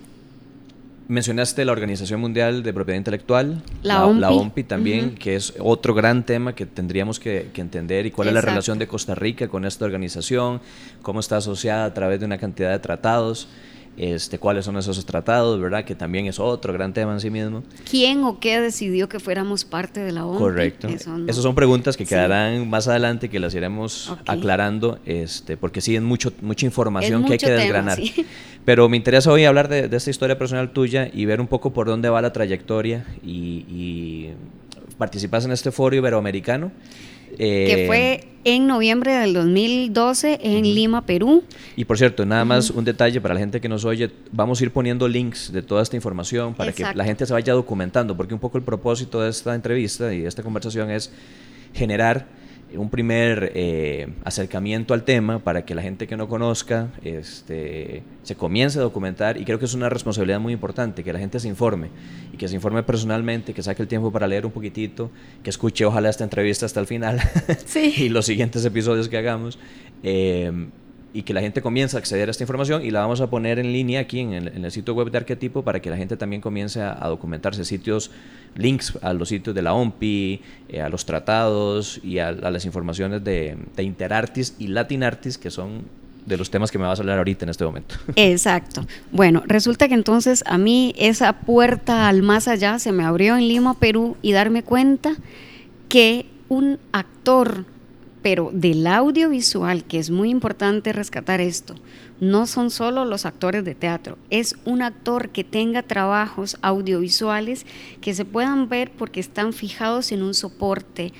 Mencionaste 1.11 1.65
la 1.65 1.73
Organización 1.73 2.21
Mundial 2.21 2.63
de 2.63 2.71
Propiedad 2.71 2.97
Intelectual, 2.97 3.61
la, 3.83 4.05
OMPI. 4.05 4.63
también, 4.63 5.15
que 5.15 5.35
es 5.35 5.53
otro 5.59 5.93
gran 5.93 6.25
tema 6.25 6.55
que 6.55 6.65
tendríamos 6.65 7.19
que, 7.19 7.49
entender 7.53 8.05
y 8.05 8.11
cuál 8.11 8.29
es 8.29 8.33
la 8.33 8.39
relación 8.39 8.79
de 8.79 8.87
Costa 8.87 9.13
Rica 9.13 9.49
con 9.49 9.65
esta 9.65 9.83
organización, 9.83 10.61
cómo 11.01 11.19
está 11.19 11.35
asociada 11.35 11.83
a 11.83 11.93
través 11.93 12.21
de 12.21 12.27
una 12.27 12.37
cantidad 12.37 12.71
de 12.71 12.79
tratados 12.79 13.49
este, 13.97 14.39
cuáles 14.39 14.65
son 14.65 14.77
esos 14.77 15.05
tratados, 15.05 15.59
¿verdad? 15.59 15.83
Que 15.83 15.95
también 15.95 16.25
es 16.25 16.39
otro 16.39 16.73
gran 16.73 16.93
tema 16.93 17.13
en 17.13 17.19
sí 17.19 17.29
mismo. 17.29 17.63
¿Quién 17.89 18.23
o 18.23 18.39
qué 18.39 18.59
decidió 18.59 19.09
que 19.09 19.19
fuéramos 19.19 19.65
parte 19.65 19.99
de 19.99 20.11
la 20.11 20.25
ONU? 20.25 20.39
Correcto. 20.39 20.87
Esas 20.87 21.43
son 21.43 21.55
preguntas 21.55 21.97
que 21.97 22.05
quedarán 22.05 22.69
más 22.69 22.87
adelante 22.87 23.29
que 23.29 23.39
las 23.39 23.53
iremos 23.53 24.13
aclarando, 24.25 24.99
este, 25.05 25.57
porque 25.57 25.81
sí 25.81 25.95
es 25.95 26.01
mucho, 26.01 26.31
mucha 26.41 26.65
información 26.65 27.25
que 27.25 27.33
hay 27.33 27.39
que 27.39 27.51
desgranar. 27.51 27.99
Pero 28.65 28.87
me 28.89 28.97
interesa 28.97 29.31
hoy 29.31 29.45
hablar 29.45 29.67
de, 29.67 29.89
esta 29.95 30.09
historia 30.09 30.37
personal 30.37 30.71
tuya 30.71 31.09
y 31.11 31.25
ver 31.25 31.41
un 31.41 31.47
poco 31.47 31.73
por 31.73 31.87
dónde 31.87 32.09
va 32.09 32.21
la 32.21 32.31
trayectoria 32.31 33.05
y, 33.23 33.65
y 33.67 34.29
participas 34.97 35.45
en 35.45 35.51
este 35.51 35.71
foro 35.71 35.95
iberoamericano 35.95 36.71
que 37.41 37.83
eh, 37.83 37.87
fue 37.87 38.27
en 38.43 38.67
noviembre 38.67 39.13
del 39.13 39.33
2012 39.33 40.39
en 40.41 40.63
Lima, 40.63 41.05
Perú. 41.05 41.43
Y 41.75 41.85
por 41.85 41.97
cierto, 41.97 42.25
nada 42.25 42.45
más 42.45 42.69
un 42.69 42.83
detalle 42.85 43.19
para 43.21 43.33
la 43.33 43.39
gente 43.39 43.61
que 43.61 43.69
nos 43.69 43.85
oye, 43.85 44.11
vamos 44.31 44.59
a 44.59 44.63
ir 44.63 44.71
poniendo 44.71 45.07
links 45.07 45.51
de 45.51 45.61
toda 45.61 45.81
esta 45.81 45.95
información 45.95 46.53
para 46.53 46.71
que 46.71 46.83
la 46.93 47.03
gente 47.03 47.25
se 47.25 47.33
vaya 47.33 47.53
documentando, 47.53 48.15
porque 48.15 48.33
un 48.33 48.39
poco 48.39 48.57
el 48.57 48.63
propósito 48.63 49.21
de 49.21 49.29
esta 49.29 49.55
entrevista 49.55 50.13
y 50.13 50.21
de 50.21 50.27
esta 50.27 50.43
conversación 50.43 50.91
es 50.91 51.11
generar 51.73 52.27
un 52.75 52.89
primer 52.89 53.51
eh, 53.55 54.07
acercamiento 54.23 54.93
al 54.93 55.03
tema 55.03 55.39
para 55.39 55.65
que 55.65 55.75
la 55.75 55.81
gente 55.81 56.07
que 56.07 56.17
no 56.17 56.27
conozca 56.27 56.89
este, 57.03 58.03
se 58.23 58.35
comience 58.35 58.79
a 58.79 58.81
documentar 58.81 59.37
y 59.37 59.45
creo 59.45 59.59
que 59.59 59.65
es 59.65 59.73
una 59.73 59.89
responsabilidad 59.89 60.39
muy 60.39 60.53
importante 60.53 61.03
que 61.03 61.13
la 61.13 61.19
gente 61.19 61.39
se 61.39 61.47
informe 61.47 61.89
y 62.33 62.37
que 62.37 62.47
se 62.47 62.55
informe 62.55 62.83
personalmente, 62.83 63.53
que 63.53 63.63
saque 63.63 63.81
el 63.81 63.87
tiempo 63.87 64.11
para 64.11 64.27
leer 64.27 64.45
un 64.45 64.51
poquitito, 64.51 65.11
que 65.43 65.49
escuche 65.49 65.85
ojalá 65.85 66.09
esta 66.09 66.23
entrevista 66.23 66.65
hasta 66.65 66.79
el 66.79 66.87
final 66.87 67.21
y 67.75 68.09
los 68.09 68.25
siguientes 68.25 68.63
episodios 68.65 69.09
que 69.09 69.17
hagamos. 69.17 69.59
Eh, 70.03 70.51
y 71.13 71.23
que 71.23 71.33
la 71.33 71.41
gente 71.41 71.61
comience 71.61 71.97
a 71.97 71.99
acceder 71.99 72.27
a 72.27 72.31
esta 72.31 72.43
información 72.43 72.85
y 72.85 72.91
la 72.91 73.01
vamos 73.01 73.21
a 73.21 73.29
poner 73.29 73.59
en 73.59 73.73
línea 73.73 73.99
aquí 74.01 74.19
en 74.19 74.33
el, 74.33 74.71
sitio 74.71 74.93
web 74.93 75.11
de 75.11 75.17
Arquetipo 75.17 75.63
para 75.63 75.81
que 75.81 75.89
la 75.89 75.97
gente 75.97 76.15
también 76.17 76.41
comience 76.41 76.81
a, 76.81 77.07
documentarse 77.07 77.65
sitios, 77.65 78.11
links 78.55 78.97
a 79.01 79.13
los 79.13 79.29
sitios 79.29 79.55
de 79.55 79.61
la 79.61 79.73
OMPI, 79.73 80.41
eh, 80.69 80.81
a 80.81 80.89
los 80.89 81.05
tratados 81.05 81.99
y 82.03 82.19
a, 82.19 82.31
las 82.31 82.65
informaciones 82.65 83.23
de, 83.23 83.57
de, 83.75 83.83
Interartis 83.83 84.55
y 84.57 84.67
Latinartis 84.67 85.37
que 85.37 85.51
son 85.51 85.83
de 86.25 86.37
los 86.37 86.49
temas 86.49 86.71
que 86.71 86.77
me 86.77 86.85
vas 86.85 86.99
a 86.99 87.01
hablar 87.01 87.17
ahorita 87.17 87.45
en 87.45 87.49
este 87.49 87.65
momento. 87.65 87.95
Exacto. 88.15 88.85
Bueno, 89.11 89.43
resulta 89.47 89.87
que 89.87 89.95
entonces 89.95 90.43
a 90.45 90.57
mí 90.57 90.93
esa 90.97 91.33
puerta 91.33 92.07
al 92.07 92.21
más 92.21 92.47
allá 92.47 92.79
se 92.79 92.91
me 92.91 93.03
abrió 93.03 93.35
en 93.35 93.47
Lima, 93.47 93.73
Perú 93.79 94.17
y 94.21 94.31
darme 94.31 94.63
cuenta 94.63 95.15
que 95.89 96.25
un 96.47 96.79
actor 96.91 97.65
pero 98.21 98.51
del 98.53 98.85
audiovisual, 98.87 99.83
que 99.83 99.99
es 99.99 100.09
muy 100.09 100.29
importante 100.29 100.93
rescatar 100.93 101.41
esto, 101.41 101.75
no 102.19 102.45
son 102.45 102.69
solo 102.69 103.03
los 103.05 103.25
actores 103.25 103.65
de 103.65 103.75
teatro, 103.75 104.17
es 104.29 104.55
un 104.65 104.81
actor 104.81 105.29
que 105.29 105.43
tenga 105.43 105.81
trabajos 105.81 106.57
audiovisuales 106.61 107.65
que 107.99 108.13
se 108.13 108.25
puedan 108.25 108.69
ver 108.69 108.91
porque 108.91 109.19
están 109.19 109.53
fijados 109.53 110.11
en 110.11 110.21
un 110.21 110.33
soporte 110.33 111.13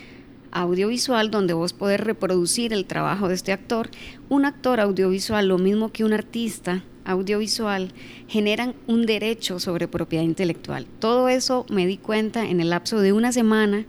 audiovisual 0.52 1.32
donde 1.32 1.54
vos 1.54 1.74
podés 1.74 2.00
reproducir 2.00 2.74
el 2.74 2.86
trabajo 2.86 3.28
de 3.28 3.36
este 3.36 3.52
actor. 3.52 3.90
Un 4.30 4.46
actor 4.46 4.80
audiovisual, 4.80 5.48
lo 5.48 5.58
mismo 5.58 5.92
que 5.92 6.04
un 6.04 6.14
artista 6.14 6.84
audiovisual, 7.06 7.94
generan 8.28 8.76
un 8.86 9.06
derecho 9.06 9.60
sobre 9.60 9.88
propiedad 9.88 10.24
intelectual. 10.24 10.86
Todo 11.00 11.30
eso 11.30 11.66
me 11.70 11.88
di 11.88 11.98
cuenta 11.98 12.46
en 12.46 12.62
el 12.62 12.70
lapso 12.70 13.00
de 13.00 13.14
una 13.14 13.32
semana 13.32 13.86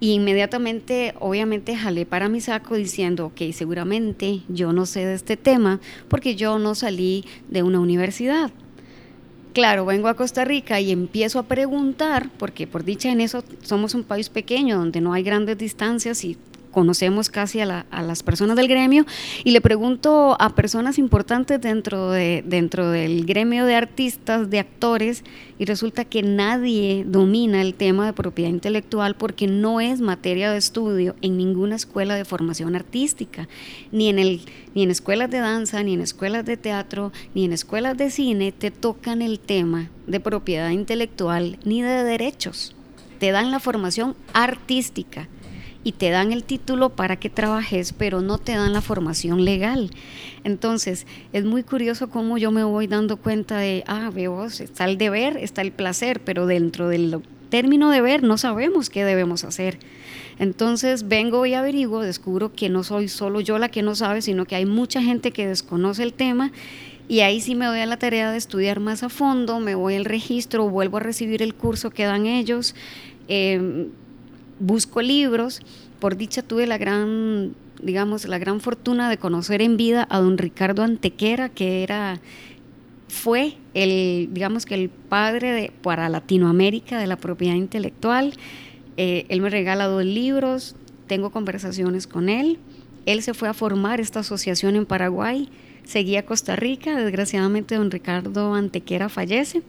y 0.00 0.12
inmediatamente, 0.12 1.14
obviamente, 1.20 1.76
jalé 1.76 2.06
para 2.06 2.30
mi 2.30 2.40
saco 2.40 2.74
diciendo, 2.74 3.26
ok, 3.26 3.52
seguramente 3.52 4.40
yo 4.48 4.72
no 4.72 4.86
sé 4.86 5.04
de 5.04 5.14
este 5.14 5.36
tema 5.36 5.78
porque 6.08 6.34
yo 6.34 6.58
no 6.58 6.74
salí 6.74 7.26
de 7.48 7.62
una 7.62 7.80
universidad. 7.80 8.50
Claro, 9.52 9.84
vengo 9.84 10.08
a 10.08 10.14
Costa 10.14 10.44
Rica 10.44 10.80
y 10.80 10.90
empiezo 10.90 11.38
a 11.38 11.42
preguntar, 11.42 12.30
porque 12.38 12.66
por 12.66 12.84
dicha 12.84 13.10
en 13.10 13.20
eso 13.20 13.44
somos 13.62 13.94
un 13.94 14.04
país 14.04 14.30
pequeño 14.30 14.78
donde 14.78 15.00
no 15.00 15.12
hay 15.12 15.22
grandes 15.22 15.58
distancias 15.58 16.24
y 16.24 16.38
conocemos 16.70 17.28
casi 17.28 17.60
a, 17.60 17.86
las 17.90 18.22
personas 18.22 18.56
del 18.56 18.68
gremio 18.68 19.06
y 19.44 19.50
le 19.50 19.60
pregunto 19.60 20.36
a 20.38 20.54
personas 20.54 20.98
importantes 20.98 21.60
dentro, 21.60 22.10
de, 22.10 22.42
dentro 22.46 22.90
del 22.90 23.26
gremio 23.26 23.66
de 23.66 23.74
artistas, 23.74 24.50
de 24.50 24.58
actores, 24.58 25.24
y 25.58 25.66
resulta 25.66 26.04
que 26.04 26.22
nadie 26.22 27.04
domina 27.06 27.60
el 27.60 27.74
tema 27.74 28.06
de 28.06 28.12
propiedad 28.12 28.50
intelectual 28.50 29.14
porque 29.16 29.46
no 29.46 29.80
es 29.80 30.00
materia 30.00 30.50
de 30.50 30.58
estudio 30.58 31.16
en 31.20 31.36
ninguna 31.36 31.76
escuela 31.76 32.14
de 32.14 32.24
formación 32.24 32.74
artística, 32.76 33.48
ni 33.92 34.08
en, 34.08 34.18
el, 34.18 34.40
ni 34.74 34.82
en 34.82 34.90
escuelas 34.90 35.30
de 35.30 35.38
danza, 35.38 35.82
ni 35.82 35.94
en 35.94 36.00
escuelas 36.00 36.44
de 36.44 36.56
teatro, 36.56 37.12
ni 37.34 37.44
en 37.44 37.52
escuelas 37.52 37.96
de 37.98 38.10
cine 38.10 38.52
te 38.52 38.70
tocan 38.70 39.22
el 39.22 39.38
tema 39.38 39.90
de 40.06 40.20
propiedad 40.20 40.70
intelectual 40.70 41.58
ni 41.64 41.82
de 41.82 42.04
derechos. 42.04 42.74
Te 43.18 43.32
dan 43.32 43.50
la 43.50 43.60
formación 43.60 44.16
artística 44.32 45.28
y 45.82 45.92
te 45.92 46.10
dan 46.10 46.32
el 46.32 46.44
título 46.44 46.90
para 46.90 47.16
que 47.16 47.30
trabajes, 47.30 47.92
pero 47.92 48.20
no 48.20 48.38
te 48.38 48.52
dan 48.52 48.72
la 48.72 48.82
formación 48.82 49.44
legal. 49.44 49.90
Entonces, 50.44 51.06
es 51.32 51.44
muy 51.44 51.62
curioso 51.62 52.10
cómo 52.10 52.38
yo 52.38 52.50
me 52.50 52.64
voy 52.64 52.86
dando 52.86 53.16
cuenta 53.16 53.58
de, 53.58 53.84
ah, 53.86 54.10
veo, 54.12 54.44
está 54.44 54.84
el 54.84 54.98
deber, 54.98 55.36
está 55.36 55.62
el 55.62 55.72
placer, 55.72 56.20
pero 56.20 56.46
dentro 56.46 56.88
del 56.88 57.20
término 57.48 57.90
deber 57.90 58.22
no 58.22 58.38
sabemos 58.38 58.90
qué 58.90 59.04
debemos 59.04 59.44
hacer. 59.44 59.78
Entonces 60.38 61.08
vengo 61.08 61.44
y 61.44 61.52
averiguo, 61.52 62.00
descubro 62.00 62.52
que 62.52 62.70
no 62.70 62.82
soy 62.82 63.08
solo 63.08 63.40
yo 63.40 63.58
la 63.58 63.68
que 63.68 63.82
no 63.82 63.94
sabe, 63.94 64.22
sino 64.22 64.46
que 64.46 64.56
hay 64.56 64.64
mucha 64.64 65.02
gente 65.02 65.32
que 65.32 65.46
desconoce 65.46 66.02
el 66.02 66.14
tema 66.14 66.50
y 67.08 67.20
ahí 67.20 67.40
sí 67.40 67.54
me 67.54 67.66
doy 67.66 67.80
a 67.80 67.86
la 67.86 67.98
tarea 67.98 68.30
de 68.30 68.38
estudiar 68.38 68.80
más 68.80 69.02
a 69.02 69.08
fondo, 69.08 69.60
me 69.60 69.74
voy 69.74 69.96
al 69.96 70.04
registro, 70.04 70.68
vuelvo 70.70 70.98
a 70.98 71.00
recibir 71.00 71.42
el 71.42 71.54
curso 71.54 71.90
que 71.90 72.04
dan 72.04 72.24
ellos. 72.24 72.74
Eh, 73.28 73.88
busco 74.60 75.02
libros. 75.02 75.60
Por 75.98 76.16
dicha 76.16 76.42
tuve 76.42 76.66
la 76.66 76.78
gran, 76.78 77.54
digamos, 77.82 78.24
la 78.26 78.38
gran 78.38 78.60
fortuna 78.60 79.10
de 79.10 79.18
conocer 79.18 79.60
en 79.62 79.76
vida 79.76 80.06
a 80.08 80.20
don 80.20 80.38
Ricardo 80.38 80.82
Antequera, 80.82 81.48
que 81.48 81.82
era 81.82 82.20
fue 83.10 83.56
el, 83.74 84.28
digamos 84.32 84.64
que 84.64 84.74
el 84.74 84.88
padre 84.88 85.52
de, 85.52 85.72
para 85.82 86.08
Latinoamérica 86.08 86.98
de 86.98 87.06
la 87.06 87.16
propiedad 87.16 87.56
intelectual. 87.56 88.34
Eh, 88.96 89.26
él 89.28 89.40
me 89.40 89.50
regala 89.50 89.86
dos 89.86 90.04
libros, 90.04 90.76
tengo 91.06 91.30
conversaciones 91.30 92.06
con 92.06 92.28
él. 92.28 92.58
Él 93.06 93.22
se 93.22 93.34
fue 93.34 93.48
a 93.48 93.54
formar 93.54 94.00
esta 94.00 94.20
asociación 94.20 94.76
en 94.76 94.86
Paraguay, 94.86 95.48
seguía 95.84 96.24
Costa 96.24 96.54
Rica, 96.54 96.96
desgraciadamente 96.96 97.74
don 97.74 97.90
Ricardo 97.90 98.54
Antequera 98.54 99.08
fallece. 99.08 99.62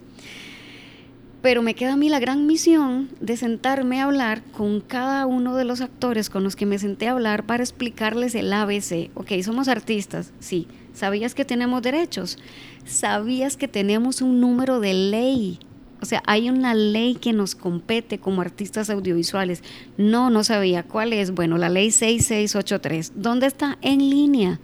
Pero 1.41 1.63
me 1.63 1.73
queda 1.73 1.93
a 1.93 1.97
mí 1.97 2.09
la 2.09 2.19
gran 2.19 2.45
misión 2.45 3.09
de 3.19 3.35
sentarme 3.35 3.99
a 3.99 4.03
hablar 4.03 4.43
con 4.51 4.79
cada 4.79 5.25
uno 5.25 5.55
de 5.55 5.65
los 5.65 5.81
actores 5.81 6.29
con 6.29 6.43
los 6.43 6.55
que 6.55 6.67
me 6.67 6.77
senté 6.77 7.07
a 7.07 7.13
hablar 7.13 7.45
para 7.45 7.63
explicarles 7.63 8.35
el 8.35 8.53
ABC. 8.53 9.09
Ok, 9.15 9.31
somos 9.43 9.67
artistas, 9.67 10.33
sí. 10.39 10.67
¿Sabías 10.93 11.33
que 11.33 11.45
tenemos 11.45 11.81
derechos? 11.81 12.37
¿Sabías 12.85 13.57
que 13.57 13.67
tenemos 13.67 14.21
un 14.21 14.39
número 14.39 14.79
de 14.79 14.93
ley? 14.93 15.59
O 16.01 16.05
sea, 16.05 16.21
hay 16.25 16.49
una 16.49 16.73
ley 16.73 17.15
que 17.15 17.31
nos 17.31 17.55
compete 17.55 18.19
como 18.19 18.41
artistas 18.41 18.89
audiovisuales. 18.89 19.63
No, 19.97 20.29
no 20.29 20.43
sabía. 20.43 20.83
¿Cuál 20.83 21.13
es? 21.13 21.31
Bueno, 21.31 21.57
la 21.57 21.69
ley 21.69 21.91
6683. 21.91 23.13
¿Dónde 23.15 23.45
está? 23.47 23.77
En 23.81 24.09
línea. 24.09 24.59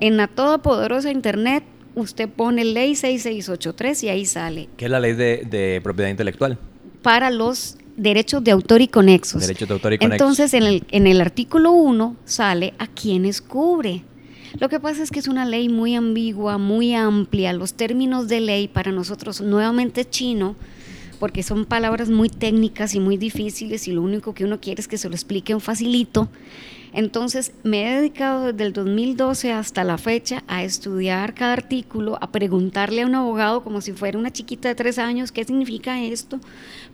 En 0.00 0.16
la 0.18 0.28
todopoderosa 0.28 1.10
Internet 1.10 1.64
usted 1.94 2.28
pone 2.28 2.64
ley 2.64 2.94
6683 2.94 4.04
y 4.04 4.08
ahí 4.08 4.26
sale. 4.26 4.68
¿Qué 4.76 4.86
es 4.86 4.90
la 4.90 5.00
ley 5.00 5.12
de, 5.14 5.80
propiedad 5.82 6.10
intelectual? 6.10 6.58
Para 7.02 7.30
los 7.30 7.76
derechos 7.96 8.42
de 8.44 8.50
autor 8.50 8.80
y 8.80 8.88
conexos. 8.88 9.42
Derechos 9.42 9.68
de 9.68 9.74
autor 9.74 9.92
y 9.94 9.98
conexos. 9.98 10.20
Entonces, 10.20 10.54
en 10.54 10.62
el, 10.62 10.84
en 10.90 11.06
el 11.06 11.20
artículo 11.20 11.72
1 11.72 12.16
sale 12.24 12.74
a 12.78 12.86
quienes 12.86 13.40
cubre. 13.40 14.04
Lo 14.58 14.68
que 14.68 14.80
pasa 14.80 15.02
es 15.02 15.10
que 15.10 15.20
es 15.20 15.28
una 15.28 15.44
ley 15.44 15.68
muy 15.68 15.94
ambigua, 15.94 16.58
muy 16.58 16.94
amplia. 16.94 17.52
Los 17.52 17.74
términos 17.74 18.28
de 18.28 18.40
ley 18.40 18.68
para 18.68 18.90
nosotros, 18.90 19.40
nuevamente 19.40 20.08
chino, 20.08 20.56
porque 21.20 21.42
son 21.42 21.66
palabras 21.66 22.10
muy 22.10 22.28
técnicas 22.28 22.94
y 22.94 23.00
muy 23.00 23.16
difíciles 23.16 23.86
y 23.86 23.92
lo 23.92 24.02
único 24.02 24.34
que 24.34 24.44
uno 24.44 24.60
quiere 24.60 24.80
es 24.80 24.88
que 24.88 24.98
se 24.98 25.08
lo 25.08 25.14
explique 25.14 25.54
un 25.54 25.60
facilito. 25.60 26.28
Entonces 26.92 27.52
me 27.62 27.86
he 27.86 27.96
dedicado 27.96 28.52
desde 28.52 28.64
el 28.64 28.72
2012 28.72 29.52
hasta 29.52 29.84
la 29.84 29.96
fecha 29.96 30.42
a 30.48 30.64
estudiar 30.64 31.34
cada 31.34 31.52
artículo, 31.52 32.18
a 32.20 32.32
preguntarle 32.32 33.02
a 33.02 33.06
un 33.06 33.14
abogado 33.14 33.62
como 33.62 33.80
si 33.80 33.92
fuera 33.92 34.18
una 34.18 34.32
chiquita 34.32 34.68
de 34.68 34.74
tres 34.74 34.98
años 34.98 35.30
qué 35.30 35.44
significa 35.44 36.02
esto, 36.02 36.40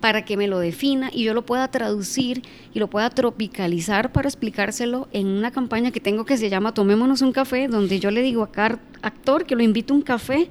para 0.01 0.25
que 0.25 0.37
me 0.37 0.49
lo 0.49 0.59
defina 0.59 1.11
y 1.13 1.25
yo 1.25 1.33
lo 1.33 1.47
pueda 1.47 1.71
traducir 1.71 2.43
y 2.75 2.79
lo 2.79 2.89
pueda 2.89 3.09
tropicalizar 3.11 4.13
para 4.13 4.29
explicárselo 4.29 5.09
en 5.13 5.29
una 5.29 5.51
campaña 5.51 5.91
que 5.91 6.01
tengo 6.01 6.27
que 6.27 6.37
se 6.37 6.51
llama 6.51 6.75
Tomémonos 6.75 7.23
un 7.23 7.33
café, 7.33 7.69
donde 7.69 7.99
yo 7.99 8.11
le 8.11 8.21
digo 8.21 8.43
a 8.43 8.53
cada 8.53 8.79
actor 9.03 9.47
que 9.47 9.57
lo 9.57 9.63
invito 9.63 9.95
a 9.95 9.97
un 9.97 10.03
café 10.03 10.51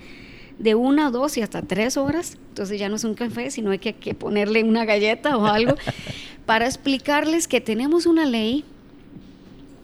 de 0.57 0.73
una, 0.73 1.11
dos 1.11 1.37
y 1.37 1.41
hasta 1.41 1.61
tres 1.61 1.97
horas. 1.97 2.37
Entonces 2.49 2.79
ya 2.79 2.89
no 2.89 2.95
es 2.95 3.03
un 3.03 3.13
café, 3.13 3.51
sino 3.51 3.71
hay 3.71 3.79
que, 3.79 3.93
que 3.93 4.13
ponerle 4.13 4.63
una 4.63 4.85
galleta 4.85 5.37
o 5.37 5.45
algo 5.45 5.75
para 6.45 6.65
explicarles 6.65 7.47
que 7.47 7.61
tenemos 7.61 8.05
una 8.05 8.25
ley 8.25 8.63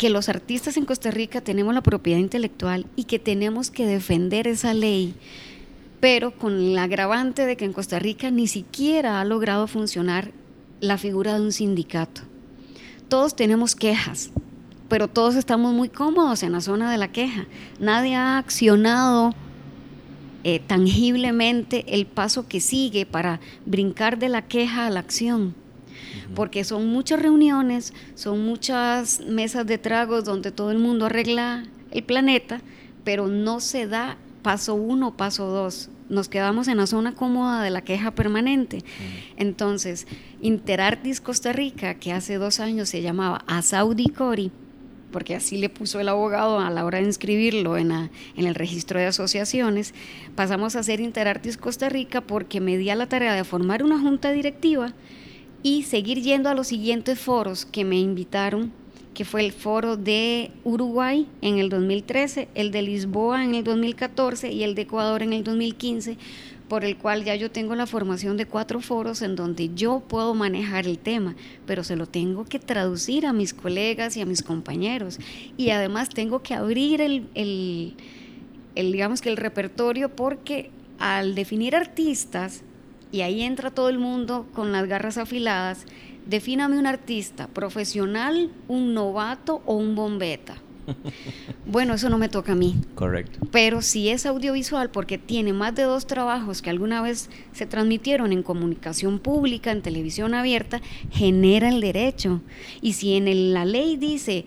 que 0.01 0.09
los 0.09 0.29
artistas 0.29 0.77
en 0.77 0.85
Costa 0.85 1.11
Rica 1.11 1.41
tenemos 1.41 1.75
la 1.75 1.83
propiedad 1.83 2.17
intelectual 2.17 2.87
y 2.95 3.03
que 3.03 3.19
tenemos 3.19 3.69
que 3.69 3.85
defender 3.85 4.47
esa 4.47 4.73
ley, 4.73 5.13
pero 5.99 6.31
con 6.31 6.53
el 6.59 6.75
agravante 6.79 7.45
de 7.45 7.55
que 7.55 7.65
en 7.65 7.71
Costa 7.71 7.99
Rica 7.99 8.31
ni 8.31 8.47
siquiera 8.47 9.21
ha 9.21 9.25
logrado 9.25 9.67
funcionar 9.67 10.31
la 10.79 10.97
figura 10.97 11.35
de 11.35 11.41
un 11.41 11.51
sindicato. 11.51 12.21
Todos 13.09 13.35
tenemos 13.35 13.75
quejas, 13.75 14.31
pero 14.89 15.07
todos 15.07 15.35
estamos 15.35 15.71
muy 15.71 15.89
cómodos 15.89 16.41
en 16.41 16.53
la 16.53 16.61
zona 16.61 16.91
de 16.91 16.97
la 16.97 17.11
queja. 17.11 17.45
Nadie 17.79 18.15
ha 18.15 18.39
accionado 18.39 19.35
eh, 20.43 20.61
tangiblemente 20.65 21.85
el 21.87 22.07
paso 22.07 22.47
que 22.47 22.59
sigue 22.59 23.05
para 23.05 23.39
brincar 23.67 24.17
de 24.17 24.29
la 24.29 24.47
queja 24.47 24.87
a 24.87 24.89
la 24.89 25.01
acción 25.01 25.60
porque 26.35 26.63
son 26.63 26.87
muchas 26.87 27.21
reuniones, 27.21 27.93
son 28.15 28.45
muchas 28.45 29.21
mesas 29.21 29.65
de 29.67 29.77
tragos 29.77 30.23
donde 30.23 30.51
todo 30.51 30.71
el 30.71 30.79
mundo 30.79 31.05
arregla 31.05 31.65
el 31.91 32.03
planeta, 32.03 32.61
pero 33.03 33.27
no 33.27 33.59
se 33.59 33.87
da 33.87 34.17
paso 34.41 34.75
uno, 34.75 35.15
paso 35.15 35.47
dos. 35.47 35.89
Nos 36.09 36.27
quedamos 36.27 36.67
en 36.67 36.77
la 36.77 36.87
zona 36.87 37.13
cómoda 37.13 37.63
de 37.63 37.69
la 37.69 37.81
queja 37.81 38.11
permanente. 38.11 38.83
Entonces, 39.37 40.07
Interartis 40.41 41.21
Costa 41.21 41.53
Rica, 41.53 41.95
que 41.95 42.11
hace 42.11 42.35
dos 42.35 42.59
años 42.59 42.89
se 42.89 43.01
llamaba 43.01 43.43
Asaudi 43.47 44.09
Cori, 44.09 44.51
porque 45.11 45.35
así 45.35 45.57
le 45.57 45.69
puso 45.69 45.99
el 45.99 46.09
abogado 46.09 46.59
a 46.59 46.69
la 46.69 46.83
hora 46.85 46.99
de 46.99 47.05
inscribirlo 47.05 47.77
en, 47.77 47.91
en, 47.91 48.09
el 48.35 48.55
registro 48.55 48.99
de 48.99 49.05
asociaciones, 49.05 49.93
pasamos 50.35 50.75
a 50.75 50.83
ser 50.83 50.99
Interartis 50.99 51.57
Costa 51.57 51.89
Rica 51.89 52.21
porque 52.21 52.59
me 52.59 52.77
di 52.77 52.89
a 52.89 52.95
la 52.95 53.07
tarea 53.07 53.33
de 53.33 53.43
formar 53.43 53.83
una 53.83 53.99
junta 53.99 54.31
directiva 54.31 54.93
y 55.63 55.83
seguir 55.83 56.21
yendo 56.21 56.49
a 56.49 56.53
los 56.53 56.67
siguientes 56.67 57.19
foros 57.19 57.65
que 57.65 57.85
me 57.85 57.99
invitaron, 57.99 58.71
que 59.13 59.25
fue 59.25 59.45
el 59.45 59.51
foro 59.51 59.97
de 59.97 60.51
Uruguay 60.63 61.27
en 61.41 61.59
el 61.59 61.69
2013, 61.69 62.47
el 62.55 62.71
de 62.71 62.81
Lisboa 62.81 63.43
en 63.43 63.55
el 63.55 63.63
2014 63.63 64.51
y 64.51 64.63
el 64.63 64.73
de 64.73 64.83
Ecuador 64.83 65.21
en 65.21 65.33
el 65.33 65.43
2015, 65.43 66.17
por 66.69 66.85
el 66.85 66.95
cual 66.95 67.25
ya 67.25 67.35
yo 67.35 67.51
tengo 67.51 67.75
la 67.75 67.85
formación 67.85 68.37
de 68.37 68.45
cuatro 68.45 68.79
foros 68.79 69.21
en 69.21 69.35
donde 69.35 69.71
yo 69.75 69.99
puedo 69.99 70.33
manejar 70.33 70.87
el 70.87 70.97
tema, 70.97 71.35
pero 71.65 71.83
se 71.83 71.97
lo 71.97 72.05
tengo 72.05 72.45
que 72.45 72.59
traducir 72.59 73.25
a 73.25 73.33
mis 73.33 73.53
colegas 73.53 74.15
y 74.15 74.21
a 74.21 74.25
mis 74.25 74.41
compañeros. 74.41 75.19
Y 75.57 75.71
además 75.71 76.07
tengo 76.07 76.41
que 76.41 76.53
abrir 76.53 77.01
el, 77.01 77.27
el, 77.35 77.95
el 78.75 78.91
digamos 78.93 79.21
que 79.21 79.29
el 79.29 79.35
repertorio 79.35 80.15
porque 80.15 80.71
al 80.97 81.35
definir 81.35 81.75
artistas, 81.75 82.63
y 83.11 83.21
ahí 83.21 83.41
entra 83.41 83.71
todo 83.71 83.89
el 83.89 83.99
mundo 83.99 84.47
con 84.53 84.71
las 84.71 84.87
garras 84.87 85.17
afiladas. 85.17 85.85
Defíname 86.25 86.77
un 86.77 86.87
artista, 86.87 87.47
profesional, 87.47 88.51
un 88.67 88.93
novato 88.93 89.61
o 89.65 89.75
un 89.75 89.95
bombeta. 89.95 90.55
Bueno, 91.65 91.93
eso 91.93 92.09
no 92.09 92.17
me 92.17 92.27
toca 92.27 92.51
a 92.51 92.55
mí. 92.55 92.75
Correcto. 92.95 93.39
Pero 93.49 93.81
si 93.81 94.09
es 94.09 94.25
audiovisual, 94.25 94.89
porque 94.89 95.17
tiene 95.17 95.53
más 95.53 95.73
de 95.73 95.83
dos 95.83 96.05
trabajos 96.05 96.61
que 96.61 96.69
alguna 96.69 97.01
vez 97.01 97.29
se 97.53 97.65
transmitieron 97.65 98.33
en 98.33 98.43
comunicación 98.43 99.19
pública, 99.19 99.71
en 99.71 99.81
televisión 99.81 100.33
abierta, 100.33 100.81
genera 101.11 101.69
el 101.69 101.79
derecho. 101.79 102.41
Y 102.81 102.93
si 102.93 103.15
en 103.15 103.53
la 103.53 103.63
ley 103.63 103.95
dice 103.95 104.43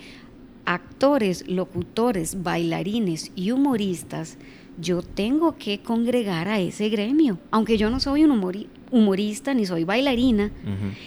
actores, 0.66 1.48
locutores, 1.48 2.42
bailarines 2.42 3.32
y 3.34 3.52
humoristas, 3.52 4.36
yo 4.78 5.02
tengo 5.02 5.56
que 5.56 5.80
congregar 5.80 6.48
a 6.48 6.60
ese 6.60 6.88
gremio, 6.88 7.38
aunque 7.50 7.78
yo 7.78 7.90
no 7.90 8.00
soy 8.00 8.24
un 8.24 8.66
humorista 8.90 9.54
ni 9.54 9.66
soy 9.66 9.84
bailarina, 9.84 10.50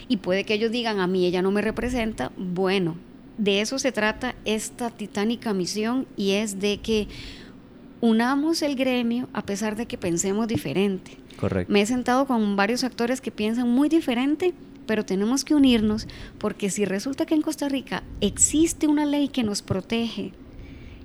y 0.08 0.18
puede 0.18 0.44
que 0.44 0.54
ellos 0.54 0.72
digan, 0.72 1.00
a 1.00 1.08
mí 1.08 1.26
ella 1.26 1.42
no 1.42 1.52
me 1.52 1.62
representa, 1.62 2.32
bueno, 2.38 2.96
de 3.38 3.62
eso 3.62 3.78
se 3.80 3.92
trata 3.92 4.36
esta 4.46 4.90
titánica 4.90 5.54
misión 5.54 6.08
y 6.16 6.32
es 6.32 6.60
de 6.60 6.78
que 6.78 7.08
unamos 8.02 8.62
el 8.62 8.76
gremio 8.76 9.30
a 9.34 9.44
pesar 9.44 9.76
de 9.76 9.86
que 9.86 9.98
pensemos 9.98 10.48
diferente. 10.48 11.18
Correcto. 11.40 11.72
Me 11.72 11.82
he 11.82 11.86
sentado 11.86 12.26
con 12.26 12.56
varios 12.56 12.84
actores 12.84 13.22
que 13.22 13.32
piensan 13.32 13.70
muy 13.70 13.90
diferente, 13.90 14.54
pero 14.88 15.06
tenemos 15.06 15.44
que 15.44 15.54
unirnos 15.54 16.08
porque 16.40 16.70
si 16.70 16.86
resulta 16.86 17.26
que 17.26 17.36
en 17.36 17.42
Costa 17.42 17.70
Rica 17.70 18.04
existe 18.22 18.88
una 18.88 19.06
ley 19.06 19.28
que 19.28 19.44
nos 19.44 19.62
protege, 19.62 20.32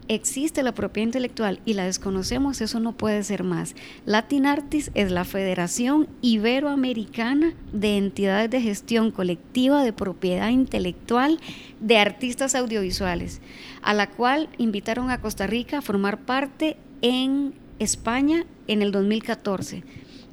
existe 0.08 0.62
la 0.62 0.72
propiedad 0.72 1.06
intelectual 1.06 1.60
y 1.64 1.74
la 1.74 1.84
desconocemos, 1.84 2.60
eso 2.60 2.80
no 2.80 2.92
puede 2.92 3.22
ser 3.22 3.44
más. 3.44 3.74
Latin 4.04 4.46
Artis 4.46 4.90
es 4.94 5.10
la 5.10 5.24
Federación 5.24 6.08
Iberoamericana 6.20 7.54
de 7.72 7.96
Entidades 7.96 8.50
de 8.50 8.60
Gestión 8.60 9.10
Colectiva 9.10 9.84
de 9.84 9.92
Propiedad 9.92 10.48
Intelectual 10.48 11.40
de 11.80 11.98
Artistas 11.98 12.54
Audiovisuales, 12.54 13.40
a 13.82 13.94
la 13.94 14.10
cual 14.10 14.48
invitaron 14.58 15.10
a 15.10 15.20
Costa 15.20 15.46
Rica 15.46 15.78
a 15.78 15.82
formar 15.82 16.20
parte 16.20 16.76
en 17.00 17.54
España 17.78 18.44
en 18.68 18.82
el 18.82 18.92
2014. 18.92 19.82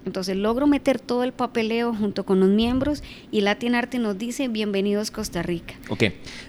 Entonces 0.05 0.35
logro 0.35 0.65
meter 0.65 0.99
todo 0.99 1.23
el 1.23 1.33
papeleo 1.33 1.93
junto 1.93 2.25
con 2.25 2.39
los 2.39 2.49
miembros 2.49 3.03
y 3.31 3.41
Latin 3.41 3.75
Arte 3.75 3.99
nos 3.99 4.17
dice 4.17 4.47
bienvenidos 4.47 5.11
Costa 5.11 5.43
Rica. 5.43 5.75
Ok, 5.89 6.03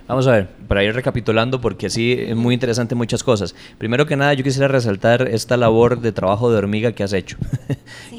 vamos 0.07 0.27
a 0.27 0.33
ver, 0.33 0.49
para 0.69 0.85
ir 0.85 0.95
recapitulando 0.95 1.61
porque 1.61 1.91
sí 1.91 2.13
es 2.13 2.37
muy 2.37 2.55
interesante 2.55 2.95
muchas 2.95 3.25
cosas. 3.25 3.55
Primero 3.79 4.07
que 4.07 4.17
nada 4.17 4.33
yo 4.35 4.45
quisiera 4.45 4.69
resaltar 4.69 5.29
esta 5.29 5.57
labor 5.57 6.01
de 6.01 6.13
trabajo 6.13 6.51
de 6.51 6.59
hormiga 6.59 6.93
que 6.93 7.03
has 7.03 7.13
hecho, 7.13 7.37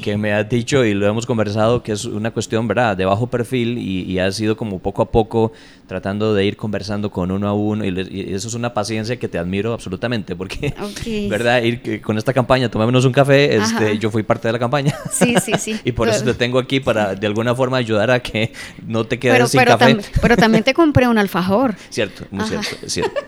que 0.02 0.16
me 0.16 0.32
has 0.32 0.48
dicho 0.48 0.84
y 0.84 0.94
lo 0.94 1.06
hemos 1.06 1.26
conversado 1.26 1.82
que 1.82 1.92
es 1.92 2.04
una 2.04 2.30
cuestión, 2.30 2.68
¿verdad?, 2.68 2.96
de 2.96 3.04
bajo 3.04 3.28
perfil 3.28 3.78
y, 3.78 4.02
y 4.02 4.18
has 4.18 4.38
ido 4.40 4.56
como 4.56 4.78
poco 4.78 5.02
a 5.02 5.10
poco 5.10 5.52
tratando 5.86 6.34
de 6.34 6.46
ir 6.46 6.56
conversando 6.56 7.10
con 7.10 7.30
uno 7.30 7.46
a 7.48 7.52
uno 7.52 7.84
y, 7.84 8.32
eso 8.32 8.48
es 8.48 8.54
una 8.54 8.72
paciencia 8.72 9.18
que 9.18 9.28
te 9.28 9.38
admiro 9.38 9.72
absolutamente 9.72 10.34
porque, 10.34 10.74
¿verdad?, 11.28 11.62
ir 11.62 12.00
con 12.00 12.16
esta 12.18 12.32
campaña, 12.32 12.70
tomémonos 12.70 13.04
un 13.04 13.12
café, 13.12 13.56
este, 13.56 13.98
yo 13.98 14.10
fui 14.10 14.22
parte 14.22 14.48
de 14.48 14.52
la 14.52 14.58
campaña. 14.58 14.94
Sí, 15.10 15.34
sí, 15.42 15.52
sí. 15.58 15.80
y 15.84 15.92
por 15.92 16.08
eso 16.08 16.24
te 16.24 16.34
tengo 16.34 16.58
aquí 16.58 16.80
para 16.80 17.14
de 17.14 17.26
alguna 17.26 17.54
forma 17.54 17.76
ayudar 17.76 18.10
a 18.10 18.20
que 18.20 18.52
no 18.86 19.04
te 19.04 19.18
quedes 19.18 19.50
sin 19.50 19.64
café. 19.64 19.98
pero 20.20 20.36
también 20.36 20.64
te 20.64 20.74
compré 20.74 21.08
un 21.08 21.18
alfajor. 21.18 21.74
Cierto, 21.90 22.24
muy 22.30 22.46
cierto, 22.46 22.88
cierto. 22.88 23.20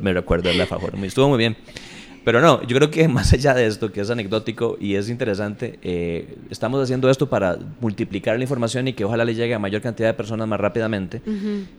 Me 0.00 0.12
recuerdo 0.12 0.50
el 0.50 0.60
alfajor. 0.60 0.92
Estuvo 1.02 1.28
muy 1.28 1.38
bien. 1.38 1.56
Pero 2.24 2.40
no, 2.40 2.62
yo 2.66 2.76
creo 2.76 2.90
que 2.90 3.08
más 3.08 3.32
allá 3.32 3.54
de 3.54 3.66
esto, 3.66 3.92
que 3.92 4.00
es 4.00 4.10
anecdótico 4.10 4.76
y 4.80 4.94
es 4.94 5.08
interesante, 5.08 5.78
eh, 5.82 6.36
estamos 6.50 6.82
haciendo 6.82 7.10
esto 7.10 7.28
para 7.28 7.58
multiplicar 7.80 8.36
la 8.36 8.42
información 8.42 8.88
y 8.88 8.92
que 8.92 9.04
ojalá 9.04 9.24
le 9.24 9.34
llegue 9.34 9.54
a 9.54 9.58
mayor 9.58 9.82
cantidad 9.82 10.08
de 10.08 10.14
personas 10.14 10.46
más 10.48 10.60
rápidamente, 10.60 11.22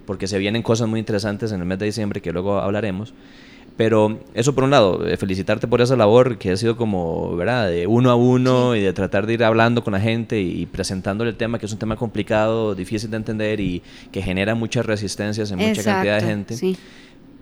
porque 0.05 0.27
se 0.27 0.37
vienen 0.37 0.61
cosas 0.61 0.87
muy 0.87 0.99
interesantes 0.99 1.51
en 1.51 1.59
el 1.59 1.65
mes 1.65 1.79
de 1.79 1.85
diciembre 1.85 2.21
que 2.21 2.31
luego 2.31 2.59
hablaremos. 2.59 3.13
Pero 3.79 4.19
eso 4.33 4.53
por 4.53 4.65
un 4.65 4.71
lado, 4.71 5.07
eh, 5.07 5.15
felicitarte 5.15 5.65
por 5.65 5.79
esa 5.79 5.95
labor 5.95 6.37
que 6.37 6.51
ha 6.51 6.57
sido 6.57 6.75
como, 6.75 7.33
¿verdad? 7.37 7.69
De 7.69 7.87
uno 7.87 8.11
a 8.11 8.15
uno 8.15 8.75
y 8.75 8.81
de 8.81 8.91
tratar 8.91 9.25
de 9.25 9.35
ir 9.35 9.43
hablando 9.45 9.85
con 9.85 9.93
la 9.93 10.01
gente 10.01 10.41
y, 10.41 10.65
presentándole 10.65 11.29
el 11.29 11.37
tema, 11.37 11.59
que 11.59 11.65
es 11.65 11.71
un 11.71 11.79
tema 11.79 11.95
complicado, 11.95 12.75
difícil 12.75 13.09
de 13.09 13.15
entender 13.15 13.61
y 13.61 13.81
que 14.11 14.21
genera 14.21 14.53
muchas 14.53 14.85
resistencias 14.85 15.49
en 15.51 15.59
mucha 15.59 15.81
cantidad 15.81 16.19
de 16.19 16.27
gente. 16.27 16.57
Sí. 16.57 16.75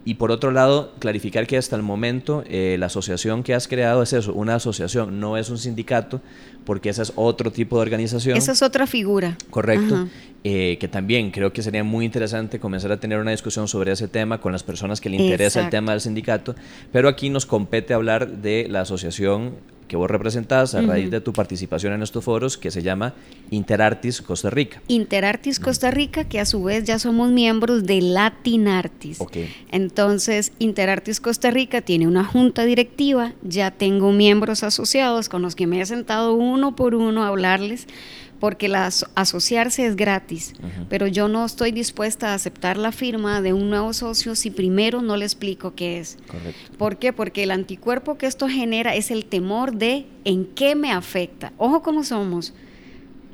Y 0.07 0.13
por 0.13 0.31
otro 0.31 0.51
lado, 0.51 0.93
clarificar 0.99 1.47
que 1.47 1.57
hasta 1.57 1.75
el 1.75 1.81
momento 1.81 2.41
eh, 2.47 2.77
la 2.79 2.85
asociación 2.85 3.43
que 3.43 3.53
has 3.53 3.67
creado 3.67 4.01
es 4.01 4.13
eso, 4.13 4.33
una 4.33 4.55
asociación, 4.55 5.19
no 5.19 5.35
es 5.35 5.49
un 5.49 5.57
sindicato, 5.57 6.21
porque 6.63 6.87
ese 6.87 7.01
es 7.01 7.11
otro 7.17 7.51
tipo 7.51 7.75
de 7.75 7.81
organización. 7.81 8.37
Esa 8.37 8.53
es 8.53 8.61
otra 8.61 8.87
figura. 8.87 9.37
Correcto. 9.49 10.07
Eh, 10.45 10.77
que 10.79 10.87
también 10.87 11.29
creo 11.29 11.51
que 11.51 11.61
sería 11.61 11.83
muy 11.83 12.05
interesante 12.05 12.57
comenzar 12.57 12.93
a 12.93 13.01
tener 13.01 13.19
una 13.19 13.31
discusión 13.31 13.67
sobre 13.67 13.91
ese 13.91 14.07
tema 14.07 14.39
con 14.39 14.53
las 14.53 14.63
personas 14.63 15.01
que 15.01 15.09
le 15.09 15.17
interesa 15.17 15.65
el 15.65 15.69
tema 15.69 15.91
del 15.91 15.99
sindicato, 15.99 16.55
pero 16.93 17.09
aquí 17.09 17.29
nos 17.29 17.45
compete 17.45 17.93
hablar 17.93 18.29
de 18.29 18.67
la 18.69 18.79
asociación 18.79 19.55
que 19.87 19.95
vos 19.95 20.09
representás 20.09 20.75
a 20.75 20.81
raíz 20.81 21.09
de 21.09 21.21
tu 21.21 21.33
participación 21.33 21.93
en 21.93 22.03
estos 22.03 22.23
foros 22.23 22.57
que 22.57 22.71
se 22.71 22.81
llama 22.81 23.13
Interartis 23.51 24.21
Costa 24.21 24.49
Rica. 24.49 24.81
Interartis 24.87 25.59
Costa 25.59 25.91
Rica, 25.91 26.25
que 26.25 26.39
a 26.39 26.45
su 26.45 26.63
vez 26.63 26.83
ya 26.83 26.99
somos 26.99 27.31
miembros 27.31 27.85
de 27.85 28.01
Latin 28.01 28.67
Artis. 28.67 29.19
Entonces, 29.71 30.51
Interartis 30.59 31.21
Costa 31.21 31.51
Rica 31.51 31.81
tiene 31.81 32.07
una 32.07 32.23
junta 32.23 32.65
directiva, 32.65 33.33
ya 33.43 33.71
tengo 33.71 34.11
miembros 34.11 34.63
asociados 34.63 35.29
con 35.29 35.41
los 35.41 35.55
que 35.55 35.67
me 35.67 35.81
he 35.81 35.85
sentado 35.85 36.33
uno 36.33 36.75
por 36.75 36.95
uno 36.95 37.23
a 37.23 37.27
hablarles 37.27 37.87
porque 38.39 38.67
la, 38.67 38.89
asociarse 39.15 39.85
es 39.85 39.95
gratis, 39.95 40.53
pero 40.89 41.07
yo 41.07 41.27
no 41.27 41.45
estoy 41.45 41.71
dispuesta 41.71 42.31
a 42.31 42.33
aceptar 42.33 42.77
la 42.77 42.91
firma 42.91 43.41
de 43.41 43.53
un 43.53 43.69
nuevo 43.69 43.93
socio 43.93 44.35
si 44.35 44.51
primero 44.51 45.01
no 45.01 45.17
le 45.17 45.25
explico 45.25 45.75
qué 45.75 45.99
es. 45.99 46.17
Correcto. 46.27 46.77
¿Por 46.77 46.97
qué? 46.97 47.13
Porque 47.13 47.43
el 47.43 47.51
anticuerpo 47.51 48.17
que 48.17 48.27
esto 48.27 48.47
genera 48.47 48.95
es 48.95 49.11
el 49.11 49.25
temor 49.25 49.73
de 49.73 50.05
en 50.23 50.45
qué 50.45 50.75
me 50.75 50.91
afecta. 50.91 51.53
Ojo 51.57 51.81
cómo 51.81 52.03
somos. 52.03 52.53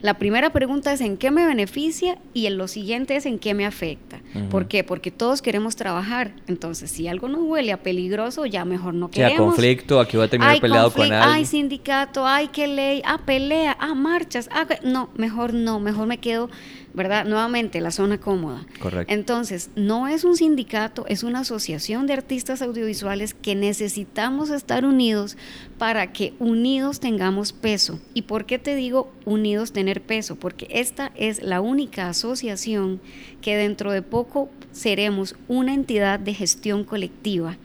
La 0.03 0.15
primera 0.15 0.51
pregunta 0.51 0.91
es 0.91 0.99
en 0.99 1.15
qué 1.15 1.31
me 1.31 1.45
beneficia 1.45 2.17
y 2.33 2.47
en 2.47 2.57
lo 2.57 2.67
siguiente 2.67 3.15
es 3.15 3.25
en 3.25 3.39
qué 3.39 3.53
me 3.53 3.65
afecta. 3.65 4.19
¿Por 4.49 4.67
qué? 4.67 4.83
Porque 4.83 5.11
todos 5.11 5.41
queremos 5.41 5.77
trabajar. 5.77 6.33
Entonces, 6.45 6.91
si 6.91 7.07
algo 7.07 7.29
nos 7.29 7.43
huele 7.43 7.71
a 7.71 7.81
peligroso, 7.81 8.45
ya 8.45 8.65
mejor 8.65 8.95
no 8.95 9.09
queremos. 9.09 9.31
Ya, 9.31 9.37
conflicto, 9.37 10.01
aquí 10.01 10.17
va 10.17 10.25
a 10.25 10.27
terminar 10.27 10.59
peleado 10.59 10.91
con 10.91 11.03
alguien. 11.03 11.21
Hay 11.21 11.45
sindicato, 11.45 12.27
hay 12.27 12.49
que 12.49 12.67
ley, 12.67 13.01
ah, 13.05 13.21
pelea, 13.25 13.77
ah, 13.79 13.95
marchas. 13.95 14.49
Ah, 14.51 14.67
no, 14.83 15.09
mejor 15.15 15.53
no, 15.53 15.79
mejor 15.79 16.05
me 16.05 16.17
quedo 16.17 16.49
¿verdad? 16.93 17.25
Nuevamente, 17.25 17.81
la 17.81 17.91
zona 17.91 18.19
cómoda. 18.19 18.65
Correcto. 18.79 19.13
Entonces, 19.13 19.69
no 19.75 20.07
es 20.07 20.23
un 20.23 20.35
sindicato, 20.37 21.05
es 21.07 21.23
una 21.23 21.39
asociación 21.39 22.05
de 22.05 22.13
artistas 22.13 22.61
audiovisuales 22.61 23.33
que 23.33 23.55
necesitamos 23.55 24.49
estar 24.49 24.85
unidos 24.85 25.37
para 25.77 26.13
que 26.13 26.33
unidos 26.39 26.99
tengamos 26.99 27.51
peso. 27.51 27.99
¿Y 28.13 28.23
por 28.23 28.45
qué 28.45 28.59
te 28.59 28.75
digo 28.75 29.11
unidos 29.25 29.71
tener 29.71 30.01
peso? 30.01 30.35
Porque 30.35 30.67
esta 30.69 31.11
es 31.15 31.41
la 31.41 31.61
única 31.61 32.09
asociación 32.09 33.01
que 33.41 33.57
dentro 33.57 33.91
de 33.91 34.01
poco 34.01 34.49
seremos 34.71 35.35
una 35.47 35.73
entidad 35.73 36.19
de 36.19 36.33
gestión 36.33 36.83
colectiva 36.83 37.57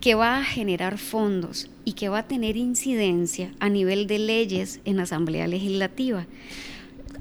que 0.00 0.14
va 0.14 0.38
a 0.38 0.44
generar 0.44 0.98
fondos 0.98 1.70
y 1.84 1.94
que 1.94 2.08
va 2.08 2.18
a 2.20 2.28
tener 2.28 2.56
incidencia 2.56 3.52
a 3.60 3.68
nivel 3.68 4.06
de 4.06 4.18
leyes 4.18 4.80
en 4.84 4.96
la 4.96 5.04
Asamblea 5.04 5.46
Legislativa. 5.46 6.26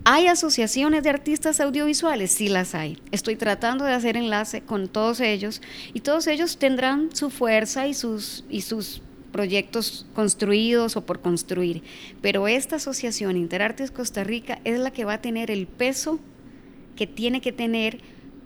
¿Hay 0.08 0.28
asociaciones 0.28 1.02
de 1.02 1.10
artistas 1.10 1.60
audiovisuales? 1.60 2.32
Sí 2.32 2.48
las 2.48 2.76
hay. 2.76 3.00
Estoy 3.12 3.38
tratando 3.38 3.86
de 3.86 3.94
hacer 3.94 4.18
enlace 4.18 4.62
con 4.62 4.88
todos 4.88 5.20
ellos 5.20 5.64
y 5.96 6.02
todos 6.02 6.28
ellos 6.28 6.60
tendrán 6.60 7.10
su 7.16 7.32
fuerza 7.32 7.88
y 7.88 7.96
sus, 7.96 8.46
y 8.48 8.62
sus 8.62 9.02
proyectos 9.32 10.06
construidos 10.14 10.96
o 10.96 11.08
por 11.08 11.22
construir. 11.22 11.82
Pero 12.22 12.48
esta 12.48 12.76
asociación 12.76 13.36
Interartes 13.36 13.90
Costa 13.90 14.24
Rica 14.24 14.60
es 14.64 14.78
la 14.78 14.92
que 14.92 15.06
va 15.06 15.14
a 15.14 15.22
tener 15.24 15.50
el 15.50 15.66
peso 15.66 16.20
que 16.96 17.08
tiene 17.08 17.42
que 17.42 17.52
tener 17.52 18.00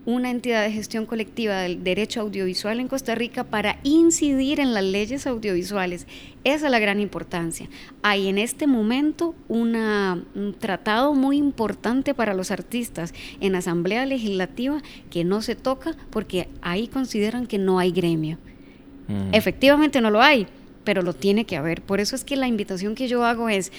una 0.10 0.32
entidad 0.32 0.64
de 0.64 0.72
gestión 0.72 1.06
colectiva 1.06 1.58
del 1.62 1.84
derecho 1.84 2.22
audiovisual 2.22 2.80
en 2.80 2.88
Costa 2.88 3.14
Rica 3.14 3.44
para 3.44 3.80
incidir 3.84 4.60
en 4.60 4.74
las 4.74 4.84
leyes 4.84 5.28
audiovisuales. 5.28 6.08
Esa 6.44 6.66
es 6.66 6.72
la 6.72 6.80
gran 6.80 7.00
importancia. 7.00 7.70
Hay 8.02 8.28
en 8.28 8.40
este 8.40 8.66
momento 8.66 9.36
un 9.48 10.56
tratado 10.58 11.14
muy 11.14 11.38
importante 11.38 12.16
para 12.16 12.34
los 12.34 12.50
artistas 12.50 13.14
en 13.40 13.54
Asamblea 13.54 14.08
Legislativa 14.08 14.82
que 15.12 15.24
no 15.24 15.44
se 15.44 15.56
toca 15.56 15.96
porque 16.10 16.50
ahí 16.62 16.88
consideran 16.88 17.46
que 17.46 17.60
no 17.60 17.78
hay 17.78 17.92
gremio. 17.92 18.40
Efectivamente 19.32 20.02
no 20.02 20.10
lo 20.10 20.22
hay, 20.22 20.48
pero 20.84 21.04
lo 21.04 21.14
tiene 21.14 21.46
que 21.46 21.56
haber. 21.56 21.84
Por 21.84 22.00
eso 22.00 22.16
es 22.16 22.24
que 22.24 22.36
la 22.36 22.48
invitación 22.48 22.96
que 22.96 23.08
yo 23.08 23.26
hago 23.26 23.48
es, 23.50 23.72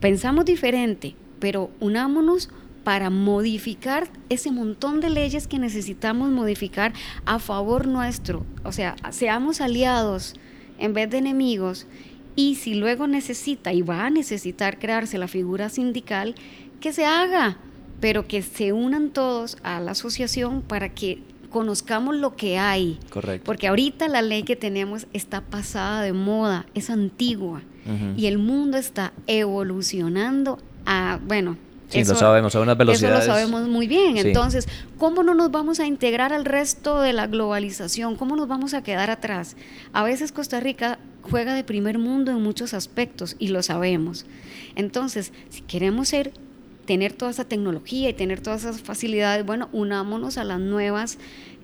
pensamos 0.00 0.44
diferente, 0.44 1.14
pero 1.38 1.70
unámonos 1.78 2.50
para 2.86 3.10
modificar 3.10 4.08
ese 4.28 4.52
montón 4.52 5.00
de 5.00 5.10
leyes 5.10 5.48
que 5.48 5.58
necesitamos 5.58 6.30
modificar 6.30 6.92
a 7.24 7.40
favor 7.40 7.88
nuestro. 7.88 8.46
O 8.62 8.70
sea, 8.70 8.94
seamos 9.10 9.60
aliados 9.60 10.34
en 10.78 10.94
vez 10.94 11.10
de 11.10 11.18
enemigos 11.18 11.88
y 12.36 12.54
si 12.54 12.74
luego 12.74 13.08
necesita 13.08 13.72
y 13.72 13.82
va 13.82 14.06
a 14.06 14.10
necesitar 14.10 14.78
crearse 14.78 15.18
la 15.18 15.26
figura 15.26 15.68
sindical, 15.68 16.36
que 16.78 16.92
se 16.92 17.04
haga, 17.04 17.56
pero 17.98 18.28
que 18.28 18.40
se 18.42 18.72
unan 18.72 19.10
todos 19.10 19.58
a 19.64 19.80
la 19.80 19.90
asociación 19.90 20.62
para 20.62 20.90
que 20.90 21.18
conozcamos 21.50 22.14
lo 22.14 22.36
que 22.36 22.56
hay. 22.56 23.00
Correcto. 23.10 23.46
Porque 23.46 23.66
ahorita 23.66 24.06
la 24.06 24.22
ley 24.22 24.44
que 24.44 24.54
tenemos 24.54 25.08
está 25.12 25.40
pasada 25.40 26.02
de 26.02 26.12
moda, 26.12 26.66
es 26.74 26.88
antigua 26.88 27.62
y 28.16 28.26
el 28.26 28.38
mundo 28.38 28.78
está 28.78 29.12
evolucionando 29.26 30.60
a, 30.84 31.18
bueno, 31.26 31.56
Sí, 31.88 32.04
lo 32.04 32.14
sabemos, 32.16 32.54
a 32.54 32.60
unas 32.60 32.76
velocidades. 32.76 33.20
Eso 33.20 33.28
lo 33.28 33.34
sabemos 33.34 33.68
muy 33.68 33.86
bien. 33.86 34.18
Entonces, 34.18 34.68
¿cómo 34.98 35.22
no 35.22 35.34
nos 35.34 35.50
vamos 35.50 35.78
a 35.80 35.86
integrar 35.86 36.32
al 36.32 36.44
resto 36.44 37.00
de 37.00 37.12
la 37.12 37.26
globalización? 37.26 38.16
¿Cómo 38.16 38.34
nos 38.36 38.48
vamos 38.48 38.74
a 38.74 38.82
quedar 38.82 39.10
atrás? 39.10 39.56
A 39.92 40.02
veces 40.02 40.32
Costa 40.32 40.58
Rica 40.60 40.98
juega 41.22 41.54
de 41.54 41.64
primer 41.64 41.98
mundo 41.98 42.32
en 42.32 42.42
muchos 42.42 42.74
aspectos 42.74 43.36
y 43.38 43.48
lo 43.48 43.62
sabemos. 43.62 44.26
Entonces, 44.74 45.32
si 45.48 45.62
queremos 45.62 46.08
ser 46.08 46.32
tener 46.86 47.12
toda 47.12 47.30
esa 47.30 47.44
tecnología 47.44 48.08
y 48.08 48.12
tener 48.14 48.40
todas 48.40 48.62
esas 48.62 48.80
facilidades, 48.80 49.44
bueno, 49.44 49.68
unámonos 49.72 50.38
a 50.38 50.44
las 50.44 50.60
nuevas 50.60 51.18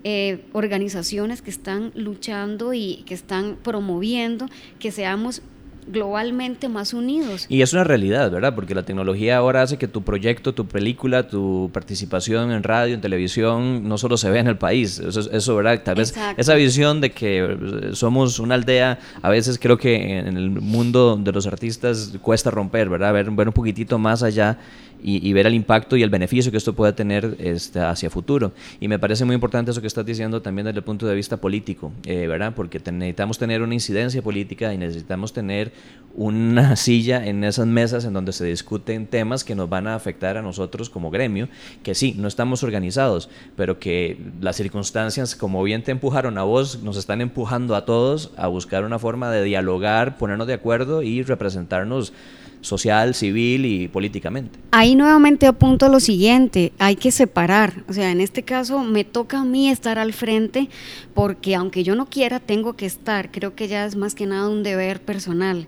eh, 0.05 0.45
organizaciones 0.53 1.43
que 1.43 1.51
están 1.51 1.93
luchando 1.95 2.75
y 2.75 3.05
que 3.07 3.15
están 3.15 3.57
promoviendo 3.63 4.49
que 4.81 4.91
seamos 4.91 5.43
globalmente 5.87 6.69
más 6.69 6.95
unidos. 6.95 7.47
Y 7.49 7.63
es 7.63 7.73
una 7.73 7.85
realidad, 7.85 8.31
¿verdad? 8.31 8.55
Porque 8.55 8.75
la 8.75 8.83
tecnología 8.83 9.37
ahora 9.37 9.63
hace 9.63 9.79
que 9.79 9.89
tu 9.89 10.03
proyecto, 10.03 10.55
tu 10.55 10.67
película, 10.67 11.29
tu 11.29 11.71
participación 11.73 12.53
en 12.53 12.63
radio, 12.63 12.95
en 12.95 13.01
televisión, 13.01 13.89
no 13.89 13.99
solo 13.99 14.17
se 14.17 14.31
vea 14.31 14.41
en 14.41 14.49
el 14.49 14.59
país. 14.59 14.99
Eso, 14.99 15.31
eso 15.31 15.57
¿verdad? 15.57 15.83
Tal 15.83 15.97
vez 15.97 16.15
esa 16.37 16.55
visión 16.55 17.01
de 17.01 17.11
que 17.11 17.45
eh, 17.45 17.91
somos 17.95 18.39
una 18.39 18.55
aldea, 18.55 18.99
a 19.21 19.31
veces 19.31 19.59
creo 19.59 19.77
que 19.77 20.19
en 20.19 20.37
el 20.37 20.51
mundo 20.51 21.17
de 21.17 21.33
los 21.33 21.47
artistas 21.47 22.13
cuesta 22.21 22.51
romper, 22.51 22.89
¿verdad? 22.89 23.13
Ver, 23.13 23.31
ver 23.31 23.49
un 23.49 23.55
poquitito 23.55 23.99
más 23.99 24.23
allá 24.23 24.59
y, 25.03 25.33
ver 25.33 25.47
el 25.47 25.55
impacto 25.55 25.97
y 25.97 26.03
el 26.03 26.11
beneficio 26.11 26.51
que 26.51 26.59
esto 26.59 26.75
puede 26.75 26.93
tener 26.93 27.37
este, 27.39 27.81
hacia 27.81 28.11
futuro. 28.11 28.53
Y 28.81 28.89
me 28.89 28.99
parece 28.99 29.25
muy 29.25 29.35
importante 29.35 29.71
eso 29.71 29.81
que 29.81 29.87
estás 29.87 30.07
diciendo 30.07 30.41
también 30.43 30.67
desde 30.67 30.79
el 30.79 30.85
punto 30.85 31.07
de 31.07 31.15
vista 31.15 31.37
político, 31.37 31.93
eh, 32.05 32.27
¿verdad? 32.27 32.53
Porque 32.55 32.81
necesitamos 32.93 33.39
tener 33.39 33.63
una 33.63 33.75
incidencia 33.75 34.23
política 34.23 34.73
y 34.73 34.79
necesitamos 34.79 35.33
tener 35.33 35.72
una 36.15 36.77
silla 36.77 37.27
en 37.27 37.45
esas 37.45 37.67
mesas 37.67 38.05
en 38.05 38.13
donde 38.13 38.33
se 38.33 38.45
discuten 38.45 39.07
temas 39.07 39.45
que 39.45 39.55
nos 39.55 39.69
van 39.69 39.87
a 39.87 39.95
afectar 39.95 40.37
a 40.37 40.43
nosotros 40.43 40.91
como 40.91 41.11
gremio, 41.11 41.49
que 41.83 41.95
sí, 41.95 42.15
no 42.19 42.29
estamos 42.29 42.63
organizados, 42.63 43.29
pero 43.57 43.79
que 43.79 44.19
las 44.41 44.57
circunstancias, 44.57 45.35
como 45.35 45.63
bien 45.63 45.83
te 45.83 45.91
empujaron 45.91 46.39
a 46.39 46.43
vos, 46.43 46.83
nos 46.83 46.97
están 46.97 47.21
empujando 47.21 47.77
a 47.77 47.85
todos 47.85 48.33
a 48.37 48.47
buscar 48.47 48.85
una 48.85 48.99
forma 48.99 49.31
de 49.31 49.43
dialogar, 49.43 50.19
ponernos 50.19 50.47
de 50.47 50.55
acuerdo 50.55 51.03
y 51.03 51.23
representarnos 51.23 52.13
social, 52.63 53.15
civil 53.15 53.67
y 53.67 53.89
políticamente. 53.89 54.59
Ahí 54.71 54.95
nuevamente 54.95 55.47
apunto 55.47 55.89
lo 55.89 56.01
siguiente, 56.01 56.73
hay 56.79 56.97
que 56.97 57.11
separar, 57.11 57.85
o 57.89 57.93
sea, 57.93 58.11
en 58.11 58.21
este 58.21 58.45
caso 58.45 58.79
me 58.79 59.05
toca 59.05 59.41
a 59.41 59.45
mí 59.45 59.69
estar 59.69 59.99
al 59.99 60.15
frente 60.15 60.71
porque 61.13 61.55
aunque 61.55 61.85
yo 61.85 61.95
no 61.95 62.07
quiera, 62.07 62.41
tengo 62.41 62.75
que 62.75 62.87
estar, 62.87 63.31
creo 63.31 63.55
que 63.55 63.69
ya 63.69 63.85
es 63.85 63.97
más 63.97 64.15
que 64.15 64.27
nada 64.27 64.49
un 64.49 64.63
deber 64.63 65.03
personal, 65.03 65.67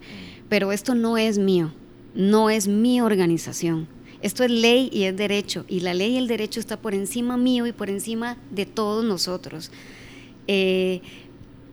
pero 0.49 0.73
esto 0.73 0.95
no 0.95 1.19
es 1.19 1.37
mío, 1.37 1.73
no 2.15 2.49
es 2.49 2.67
mi 2.69 3.01
organización. 3.03 3.89
Esto 4.23 4.43
es 4.43 4.51
ley 4.51 4.89
y 4.91 5.03
es 5.03 5.15
derecho, 5.15 5.67
y 5.69 5.81
la 5.81 5.93
ley 5.93 6.15
y 6.15 6.17
el 6.17 6.29
derecho 6.29 6.59
está 6.59 6.79
por 6.79 6.95
encima 6.95 7.37
mío 7.37 7.67
y 7.67 7.73
por 7.73 7.91
encima 7.91 8.39
de 8.51 8.65
todos 8.65 9.05
nosotros. 9.05 9.71
Eh, 10.47 11.03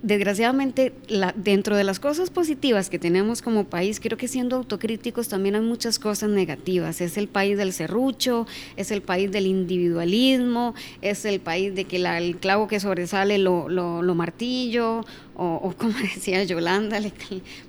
desgraciadamente, 0.03 0.93
dentro 1.35 1.75
de 1.75 1.83
las 1.83 1.99
cosas 1.99 2.29
positivas 2.29 2.89
que 2.89 2.97
tenemos 2.97 3.41
como 3.41 3.65
país, 3.65 3.99
creo 3.99 4.17
que 4.17 4.27
siendo 4.27 4.55
autocríticos 4.55 5.27
también 5.27 5.55
hay 5.55 5.61
muchas 5.61 5.99
cosas 5.99 6.29
negativas. 6.29 7.01
Es 7.01 7.17
el 7.17 7.27
país 7.27 7.57
del 7.57 7.73
serrucho, 7.73 8.47
es 8.77 8.91
el 8.91 9.01
país 9.01 9.31
del 9.31 9.45
individualismo, 9.45 10.73
es 11.01 11.25
el 11.25 11.39
país 11.39 11.75
de 11.75 11.85
que 11.85 11.97
el 11.97 12.37
clavo 12.37 12.67
que 12.67 12.79
sobresale 12.79 13.37
lo, 13.37 13.69
lo, 13.69 14.15
martillo, 14.15 15.05
o, 15.35 15.73
como 15.77 15.93
decía 16.15 16.43
Yolanda, 16.43 16.99
le 16.99 17.13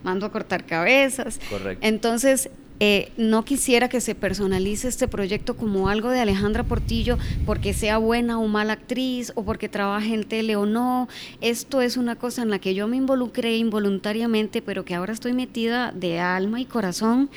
mando 0.03 0.27
a 0.27 0.33
cortar 0.33 0.65
cabezas. 0.65 1.39
Correcto. 1.51 1.87
Entonces, 1.87 2.51
eh, 2.85 3.13
no 3.17 3.45
quisiera 3.45 3.89
que 3.89 4.01
se 4.01 4.17
personalice 4.17 4.89
este 4.89 5.07
proyecto 5.07 5.57
como 5.57 5.89
algo 5.89 6.11
de 6.11 6.19
Alejandra 6.19 6.65
Portillo 6.65 7.17
porque 7.47 7.75
sea 7.75 7.99
buena 7.99 8.41
o 8.41 8.49
mala 8.49 8.73
actriz 8.73 9.31
o 9.37 9.45
porque 9.45 9.69
trabaje 9.69 10.13
en 10.15 10.25
tele 10.25 10.57
o 10.57 10.67
no. 10.67 11.09
Esto 11.41 11.81
es 11.81 11.97
una 11.97 12.17
cosa 12.17 12.43
en 12.43 12.51
la 12.51 12.59
que 12.59 12.75
yo 12.75 12.89
me 12.89 12.97
involucré 12.97 13.57
involuntariamente, 13.57 14.63
pero 14.63 14.85
que 14.85 14.97
ahora 14.97 15.13
estoy 15.13 15.33
metida 15.33 15.93
de 15.93 16.19
alma 16.19 16.61
y 16.61 16.65
corazón 16.65 17.31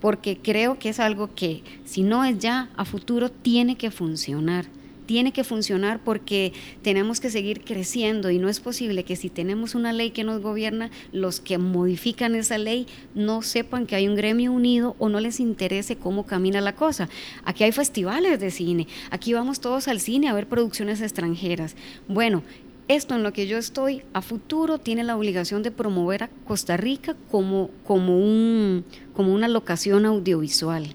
porque 0.00 0.38
creo 0.38 0.78
que 0.78 0.90
es 0.90 1.00
algo 1.00 1.34
que 1.34 1.64
si 1.84 2.04
no 2.04 2.24
es 2.24 2.38
ya, 2.38 2.70
a 2.76 2.84
futuro 2.84 3.28
tiene 3.28 3.74
que 3.74 3.90
funcionar 3.90 4.66
tiene 5.12 5.32
que 5.32 5.44
funcionar 5.44 6.00
porque 6.02 6.54
tenemos 6.80 7.20
que 7.20 7.28
seguir 7.28 7.64
creciendo 7.64 8.30
y 8.30 8.38
no 8.38 8.48
es 8.48 8.60
posible 8.60 9.04
que 9.04 9.14
si 9.14 9.28
tenemos 9.28 9.74
una 9.74 9.92
ley 9.92 10.10
que 10.10 10.24
nos 10.24 10.40
gobierna, 10.40 10.90
los 11.12 11.38
que 11.38 11.58
modifican 11.58 12.34
esa 12.34 12.56
ley 12.56 12.86
no 13.14 13.42
sepan 13.42 13.84
que 13.84 13.94
hay 13.94 14.08
un 14.08 14.16
gremio 14.16 14.52
unido 14.52 14.96
o 14.98 15.10
no 15.10 15.20
les 15.20 15.38
interese 15.38 15.96
cómo 15.96 16.24
camina 16.24 16.62
la 16.62 16.74
cosa. 16.76 17.10
Aquí 17.44 17.62
hay 17.62 17.72
festivales 17.72 18.40
de 18.40 18.50
cine, 18.50 18.88
aquí 19.10 19.34
vamos 19.34 19.60
todos 19.60 19.86
al 19.86 20.00
cine 20.00 20.30
a 20.30 20.32
ver 20.32 20.48
producciones 20.48 21.02
extranjeras. 21.02 21.76
Bueno, 22.08 22.42
esto 22.88 23.14
en 23.14 23.22
lo 23.22 23.32
que 23.32 23.46
yo 23.46 23.58
estoy 23.58 24.02
a 24.12 24.22
futuro 24.22 24.78
tiene 24.78 25.04
la 25.04 25.16
obligación 25.16 25.62
de 25.62 25.70
promover 25.70 26.24
a 26.24 26.30
Costa 26.46 26.76
Rica 26.76 27.16
como, 27.30 27.70
como, 27.84 28.18
un, 28.18 28.84
como 29.14 29.32
una 29.32 29.48
locación 29.48 30.04
audiovisual. 30.04 30.94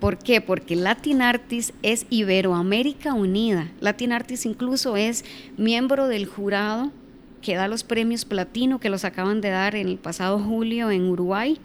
¿Por 0.00 0.18
qué? 0.18 0.40
Porque 0.40 0.76
Latin 0.76 1.22
Artis 1.22 1.72
es 1.82 2.06
Iberoamérica 2.10 3.14
Unida. 3.14 3.70
Latin 3.80 4.12
Artis 4.12 4.46
incluso 4.46 4.96
es 4.96 5.24
miembro 5.56 6.08
del 6.08 6.26
jurado 6.26 6.92
que 7.44 7.56
da 7.56 7.68
los 7.68 7.84
premios 7.84 8.24
platino 8.24 8.80
que 8.80 8.88
los 8.88 9.04
acaban 9.04 9.42
de 9.42 9.50
dar 9.50 9.76
en 9.76 9.86
el 9.86 9.98
pasado 9.98 10.38
julio 10.38 10.90
en 10.90 11.02
Uruguay. 11.10 11.58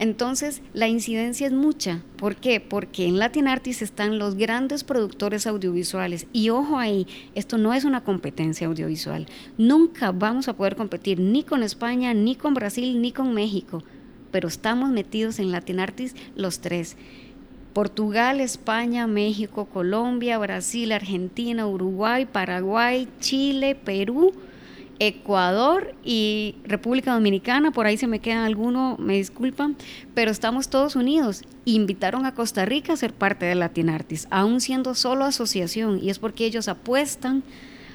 Entonces, 0.00 0.62
la 0.74 0.88
incidencia 0.88 1.46
es 1.46 1.52
mucha. 1.52 2.02
¿Por 2.16 2.34
qué? 2.34 2.58
Porque 2.58 3.06
en 3.06 3.20
Latin 3.20 3.46
Artis 3.46 3.82
están 3.82 4.18
los 4.18 4.34
grandes 4.34 4.82
productores 4.82 5.46
audiovisuales. 5.46 6.26
Y 6.32 6.50
ojo 6.50 6.76
ahí, 6.76 7.06
esto 7.36 7.56
no 7.56 7.72
es 7.72 7.84
una 7.84 8.02
competencia 8.02 8.66
audiovisual. 8.66 9.26
Nunca 9.56 10.10
vamos 10.10 10.48
a 10.48 10.56
poder 10.56 10.74
competir 10.74 11.20
ni 11.20 11.44
con 11.44 11.62
España, 11.62 12.12
ni 12.12 12.34
con 12.34 12.52
Brasil, 12.54 13.00
ni 13.00 13.12
con 13.12 13.32
México. 13.32 13.84
Pero 14.32 14.48
estamos 14.48 14.90
metidos 14.90 15.38
en 15.38 15.52
Latin 15.52 15.78
Artis 15.78 16.16
los 16.34 16.58
tres. 16.58 16.96
Portugal, 17.72 18.40
España, 18.40 19.06
México, 19.06 19.66
Colombia, 19.66 20.36
Brasil, 20.38 20.90
Argentina, 20.90 21.68
Uruguay, 21.68 22.24
Paraguay, 22.24 23.06
Chile, 23.20 23.76
Perú, 23.76 24.32
Ecuador 24.98 25.94
y 26.04 26.56
República 26.64 27.12
Dominicana, 27.12 27.70
por 27.70 27.86
ahí 27.86 27.96
se 27.96 28.06
me 28.06 28.20
quedan 28.20 28.44
algunos, 28.44 28.98
me 28.98 29.14
disculpan, 29.14 29.76
pero 30.14 30.30
estamos 30.30 30.68
todos 30.68 30.96
unidos. 30.96 31.42
Invitaron 31.64 32.26
a 32.26 32.34
Costa 32.34 32.64
Rica 32.64 32.92
a 32.92 32.96
ser 32.96 33.12
parte 33.12 33.46
de 33.46 33.54
Latinartis, 33.54 34.26
aún 34.30 34.60
siendo 34.60 34.94
solo 34.94 35.24
asociación, 35.24 36.00
y 36.02 36.10
es 36.10 36.18
porque 36.18 36.46
ellos 36.46 36.68
apuestan 36.68 37.42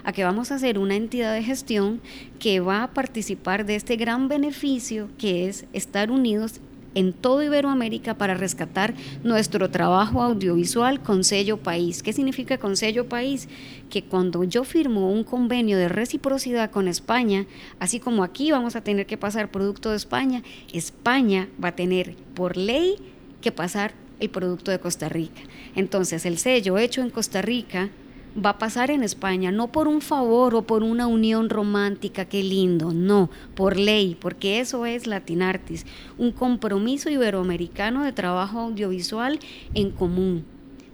a 0.04 0.14
que 0.14 0.24
vamos 0.24 0.52
a 0.52 0.56
hacer 0.56 0.78
una 0.78 0.96
entidad 0.96 1.34
de 1.34 1.44
gestión 1.44 2.02
que 2.40 2.60
va 2.60 2.84
a 2.84 2.94
participar 2.94 3.66
de 3.66 3.76
este 3.76 3.96
gran 3.96 4.28
beneficio 4.28 5.10
que 5.18 5.48
es 5.48 5.66
estar 5.74 6.12
unidos 6.12 6.60
en 6.96 7.14
todo 7.14 7.44
Iberoamérica 7.44 8.18
para 8.18 8.34
rescatar 8.34 8.94
nuestro 9.24 9.70
trabajo 9.70 10.22
audiovisual 10.22 11.02
con 11.02 11.24
sello 11.24 11.58
país. 11.58 12.04
¿Qué 12.04 12.14
significa 12.14 12.58
con 12.58 12.76
sello 12.76 13.08
país? 13.08 13.48
Que 13.90 14.04
cuando 14.04 14.44
yo 14.44 14.64
firmo 14.64 15.12
un 15.12 15.24
convenio 15.24 15.78
de 15.78 15.90
reciprocidad 15.90 16.72
con 16.72 16.88
España, 16.88 17.46
así 17.80 18.00
como 18.00 18.24
aquí 18.24 18.52
vamos 18.52 18.76
a 18.76 18.82
tener 18.82 19.06
que 19.06 19.18
pasar 19.18 19.52
producto 19.52 19.92
de 19.92 19.98
España, 19.98 20.44
España 20.74 21.48
va 21.64 21.70
a 21.70 21.76
tener 21.76 22.16
por 22.36 22.58
ley 22.58 22.96
que 23.42 23.52
pasar 23.52 23.94
el 24.20 24.30
producto 24.30 24.72
de 24.72 24.80
Costa 24.80 25.10
Rica. 25.10 25.42
Entonces, 25.76 26.26
el 26.26 26.38
sello 26.38 26.78
hecho 26.78 27.02
en 27.02 27.10
Costa 27.10 27.42
Rica 27.42 27.90
va 28.36 28.52
a 28.52 28.58
pasar 28.58 28.92
en 28.92 29.04
España, 29.04 29.52
no 29.52 29.72
por 29.72 29.88
un 29.88 30.02
favor 30.02 30.56
o 30.56 30.62
por 30.62 30.84
una 30.84 31.08
unión 31.08 31.50
romántica, 31.50 32.26
qué 32.26 32.44
lindo, 32.44 32.94
no, 32.94 33.30
por 33.56 33.78
ley, 33.78 34.18
porque 34.20 34.60
eso 34.60 34.86
es 34.86 35.08
Latinartis, 35.08 35.86
un 36.18 36.32
compromiso 36.32 37.10
iberoamericano 37.10 38.04
de 38.04 38.14
trabajo 38.14 38.60
audiovisual 38.60 39.40
en 39.74 39.92
común, 39.92 40.46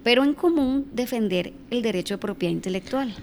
pero 0.04 0.24
en 0.24 0.34
común 0.34 0.88
defender 0.94 1.54
el 1.70 1.82
derecho 1.82 2.16
de 2.16 2.20
propiedad 2.20 2.54
intelectual. 2.54 3.14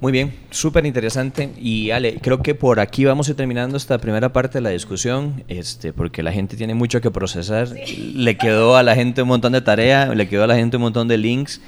Muy 0.00 0.12
bien, 0.12 0.32
súper 0.50 0.86
interesante. 0.86 1.50
Y 1.60 1.90
Ale, 1.90 2.20
creo 2.22 2.40
que 2.40 2.54
por 2.54 2.78
aquí 2.78 3.04
vamos 3.04 3.26
a 3.26 3.32
ir 3.32 3.36
terminando 3.36 3.76
esta 3.76 3.98
primera 3.98 4.32
parte 4.32 4.58
de 4.58 4.62
la 4.62 4.70
discusión, 4.70 5.42
este, 5.48 5.92
porque 5.92 6.22
la 6.22 6.30
gente 6.30 6.56
tiene 6.56 6.74
mucho 6.74 7.00
que 7.00 7.10
procesar. 7.10 7.68
Le 7.96 8.36
quedó 8.36 8.76
a 8.76 8.84
la 8.84 8.94
gente 8.94 9.22
un 9.22 9.28
montón 9.28 9.54
de 9.54 9.60
tarea, 9.60 10.14
le 10.14 10.28
quedó 10.28 10.44
a 10.44 10.46
la 10.46 10.54
gente 10.54 10.76
un 10.76 10.82
montón 10.82 11.08
de 11.08 11.18
links. 11.18 11.60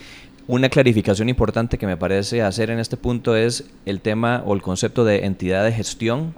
Una 0.46 0.68
clarificación 0.68 1.28
importante 1.28 1.78
que 1.78 1.86
me 1.86 1.96
parece 1.96 2.42
hacer 2.42 2.70
en 2.70 2.80
este 2.80 2.96
punto 2.96 3.36
es 3.36 3.70
el 3.86 4.00
tema 4.00 4.42
o 4.44 4.54
el 4.54 4.62
concepto 4.62 5.04
de 5.04 5.24
entidad 5.24 5.64
de 5.64 5.72
gestión. 5.72 6.34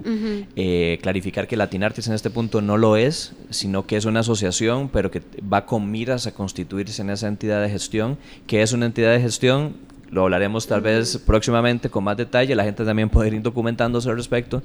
Eh, 0.55 0.99
clarificar 1.01 1.47
que 1.47 1.57
Latinartis 1.57 2.07
en 2.07 2.13
este 2.13 2.29
punto 2.29 2.61
no 2.61 2.77
lo 2.77 2.95
es, 2.95 3.33
sino 3.49 3.87
que 3.87 3.97
es 3.97 4.05
una 4.05 4.19
asociación, 4.19 4.89
pero 4.89 5.09
que 5.09 5.21
va 5.51 5.65
con 5.65 5.89
miras 5.89 6.27
a 6.27 6.33
constituirse 6.33 7.01
en 7.01 7.09
esa 7.09 7.27
entidad 7.27 7.61
de 7.61 7.69
gestión. 7.69 8.17
que 8.45 8.61
es 8.61 8.73
una 8.73 8.85
entidad 8.85 9.11
de 9.13 9.21
gestión? 9.21 9.73
Lo 10.11 10.23
hablaremos 10.23 10.67
tal 10.67 10.81
vez 10.81 11.17
próximamente 11.17 11.89
con 11.89 12.03
más 12.03 12.15
detalle. 12.15 12.53
La 12.53 12.63
gente 12.63 12.85
también 12.85 13.09
puede 13.09 13.35
ir 13.35 13.41
documentándose 13.41 14.09
al 14.09 14.15
respecto. 14.15 14.61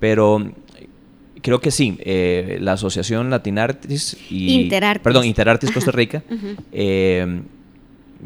Pero 0.00 0.50
creo 1.40 1.60
que 1.60 1.70
sí, 1.70 1.98
eh, 2.00 2.58
la 2.60 2.72
asociación 2.72 3.30
Latinartis 3.30 4.16
y... 4.28 4.62
Interartis. 4.62 5.04
Perdón, 5.04 5.24
Interartis 5.26 5.70
Costa 5.70 5.92
Rica 5.92 6.24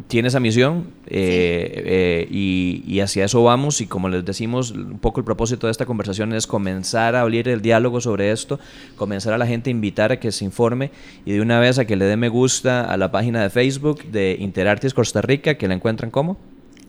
tiene 0.08 0.28
esa 0.28 0.40
misión 0.40 0.88
eh, 1.06 2.26
eh, 2.28 2.28
y, 2.30 3.00
hacia 3.00 3.24
eso 3.24 3.42
vamos 3.42 3.80
y 3.80 3.86
como 3.86 4.08
les 4.08 4.24
decimos, 4.24 4.70
un 4.72 4.98
poco 4.98 5.20
el 5.20 5.24
propósito 5.24 5.66
de 5.66 5.70
esta 5.70 5.86
conversación 5.86 6.32
es 6.32 6.46
comenzar 6.46 7.14
a 7.14 7.22
abrir 7.22 7.48
el 7.48 7.62
diálogo 7.62 8.00
sobre 8.00 8.30
esto, 8.30 8.58
comenzar 8.96 9.32
a 9.32 9.38
la 9.38 9.46
gente 9.46 9.70
a 9.70 9.72
invitar 9.72 10.12
a 10.12 10.20
que 10.20 10.32
se 10.32 10.44
informe 10.44 10.90
y 11.24 11.32
de 11.32 11.40
una 11.40 11.60
vez 11.60 11.78
a 11.78 11.84
que 11.84 11.96
le 11.96 12.04
dé 12.04 12.16
me 12.16 12.28
gusta 12.28 12.84
a 12.84 12.96
la 12.96 13.10
página 13.10 13.42
de 13.42 13.50
Facebook 13.50 14.04
de 14.04 14.36
Interartis 14.40 14.94
Costa 14.94 15.22
Rica, 15.22 15.56
que 15.56 15.68
la 15.68 15.74
encuentran 15.74 16.10
como 16.10 16.36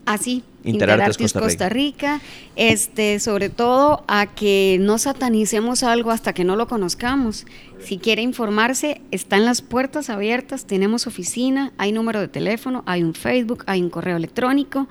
así, 0.08 0.43
Interartes, 0.68 1.34
Costa, 1.34 1.70
Rica. 1.70 2.22
este, 2.56 3.20
sobre 3.20 3.50
todo 3.50 4.04
a 4.08 4.28
que 4.28 4.78
no 4.80 4.98
satanicemos 4.98 5.84
algo 5.84 6.12
hasta 6.12 6.34
que 6.34 6.44
no 6.44 6.56
lo 6.56 6.68
conozcamos. 6.68 7.46
Si 7.80 7.98
quiere 7.98 8.22
informarse, 8.22 9.02
están 9.12 9.46
las 9.46 9.62
puertas 9.62 10.10
abiertas, 10.10 10.66
tenemos 10.66 11.08
oficina, 11.08 11.74
hay 11.78 11.92
número 11.92 12.20
de 12.20 12.28
teléfono, 12.28 12.84
hay 12.86 13.04
un 13.04 13.14
Facebook, 13.14 13.64
hay 13.68 13.82
un 13.82 13.90
correo 13.90 14.18
electrónico. 14.18 14.88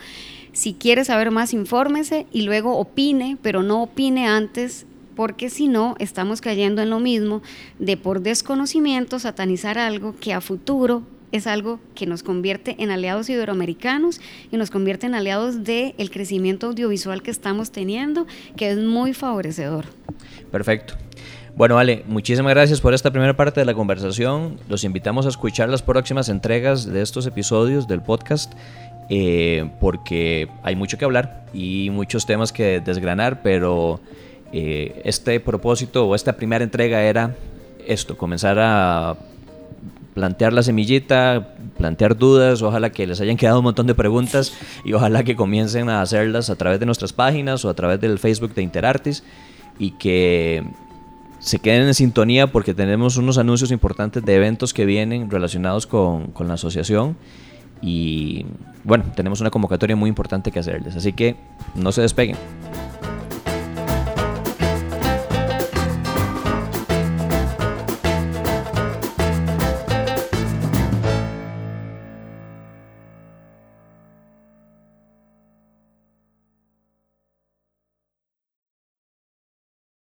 Si 0.52 0.74
quiere 0.74 1.04
saber 1.04 1.30
más, 1.30 1.52
infórmese 1.52 2.26
y 2.32 2.42
luego 2.42 2.78
opine, 2.78 3.36
pero 3.42 3.62
no 3.62 3.82
opine 3.82 4.26
antes 4.26 4.86
porque 5.14 5.50
si 5.50 5.66
no 5.66 5.96
estamos 5.98 6.40
cayendo 6.40 6.82
en 6.82 6.90
lo 6.90 7.00
mismo 7.00 7.42
de 7.78 7.96
por 7.96 8.20
desconocimiento 8.20 9.18
satanizar 9.18 9.78
algo 9.78 10.14
que 10.20 10.32
a 10.32 10.40
futuro 10.40 11.02
es 11.36 11.46
algo 11.46 11.80
que 11.94 12.06
nos 12.06 12.22
convierte 12.22 12.76
en 12.78 12.90
aliados 12.90 13.28
iberoamericanos 13.30 14.20
y 14.50 14.56
nos 14.56 14.70
convierte 14.70 15.06
en 15.06 15.14
aliados 15.14 15.64
del 15.64 15.94
el 15.98 16.10
crecimiento 16.10 16.68
audiovisual 16.68 17.22
que 17.22 17.30
estamos 17.30 17.70
teniendo, 17.70 18.26
que 18.56 18.70
es 18.70 18.78
muy 18.78 19.14
favorecedor. 19.14 19.84
Perfecto. 20.50 20.94
Bueno, 21.56 21.78
Ale, 21.78 22.04
muchísimas 22.06 22.52
gracias 22.52 22.82
por 22.82 22.92
esta 22.92 23.10
primera 23.10 23.34
parte 23.34 23.60
de 23.60 23.66
la 23.66 23.72
conversación. 23.72 24.58
Los 24.68 24.84
invitamos 24.84 25.24
a 25.24 25.30
escuchar 25.30 25.70
las 25.70 25.82
próximas 25.82 26.28
entregas 26.28 26.84
de 26.84 27.00
estos 27.00 27.26
episodios 27.26 27.88
del 27.88 28.02
podcast. 28.02 28.52
Eh, 29.08 29.70
porque 29.80 30.48
hay 30.64 30.74
mucho 30.74 30.98
que 30.98 31.04
hablar 31.04 31.46
y 31.54 31.90
muchos 31.90 32.26
temas 32.26 32.52
que 32.52 32.80
desgranar, 32.80 33.40
pero 33.40 34.00
eh, 34.52 35.00
este 35.04 35.38
propósito 35.38 36.08
o 36.08 36.14
esta 36.14 36.32
primera 36.32 36.64
entrega 36.64 37.02
era 37.02 37.36
esto, 37.86 38.16
comenzar 38.16 38.58
a 38.58 39.16
plantear 40.16 40.54
la 40.54 40.62
semillita, 40.62 41.56
plantear 41.76 42.16
dudas, 42.16 42.62
ojalá 42.62 42.88
que 42.88 43.06
les 43.06 43.20
hayan 43.20 43.36
quedado 43.36 43.58
un 43.58 43.64
montón 43.64 43.86
de 43.86 43.94
preguntas 43.94 44.54
y 44.82 44.94
ojalá 44.94 45.24
que 45.24 45.36
comiencen 45.36 45.90
a 45.90 46.00
hacerlas 46.00 46.48
a 46.48 46.56
través 46.56 46.80
de 46.80 46.86
nuestras 46.86 47.12
páginas 47.12 47.66
o 47.66 47.68
a 47.68 47.74
través 47.74 48.00
del 48.00 48.18
Facebook 48.18 48.54
de 48.54 48.62
Interartis 48.62 49.24
y 49.78 49.90
que 49.90 50.64
se 51.38 51.58
queden 51.58 51.82
en 51.82 51.92
sintonía 51.92 52.46
porque 52.46 52.72
tenemos 52.72 53.18
unos 53.18 53.36
anuncios 53.36 53.70
importantes 53.70 54.24
de 54.24 54.34
eventos 54.36 54.72
que 54.72 54.86
vienen 54.86 55.30
relacionados 55.30 55.86
con, 55.86 56.28
con 56.28 56.48
la 56.48 56.54
asociación 56.54 57.18
y 57.82 58.46
bueno, 58.84 59.04
tenemos 59.14 59.42
una 59.42 59.50
convocatoria 59.50 59.96
muy 59.96 60.08
importante 60.08 60.50
que 60.50 60.60
hacerles, 60.60 60.96
así 60.96 61.12
que 61.12 61.36
no 61.74 61.92
se 61.92 62.00
despeguen. 62.00 62.36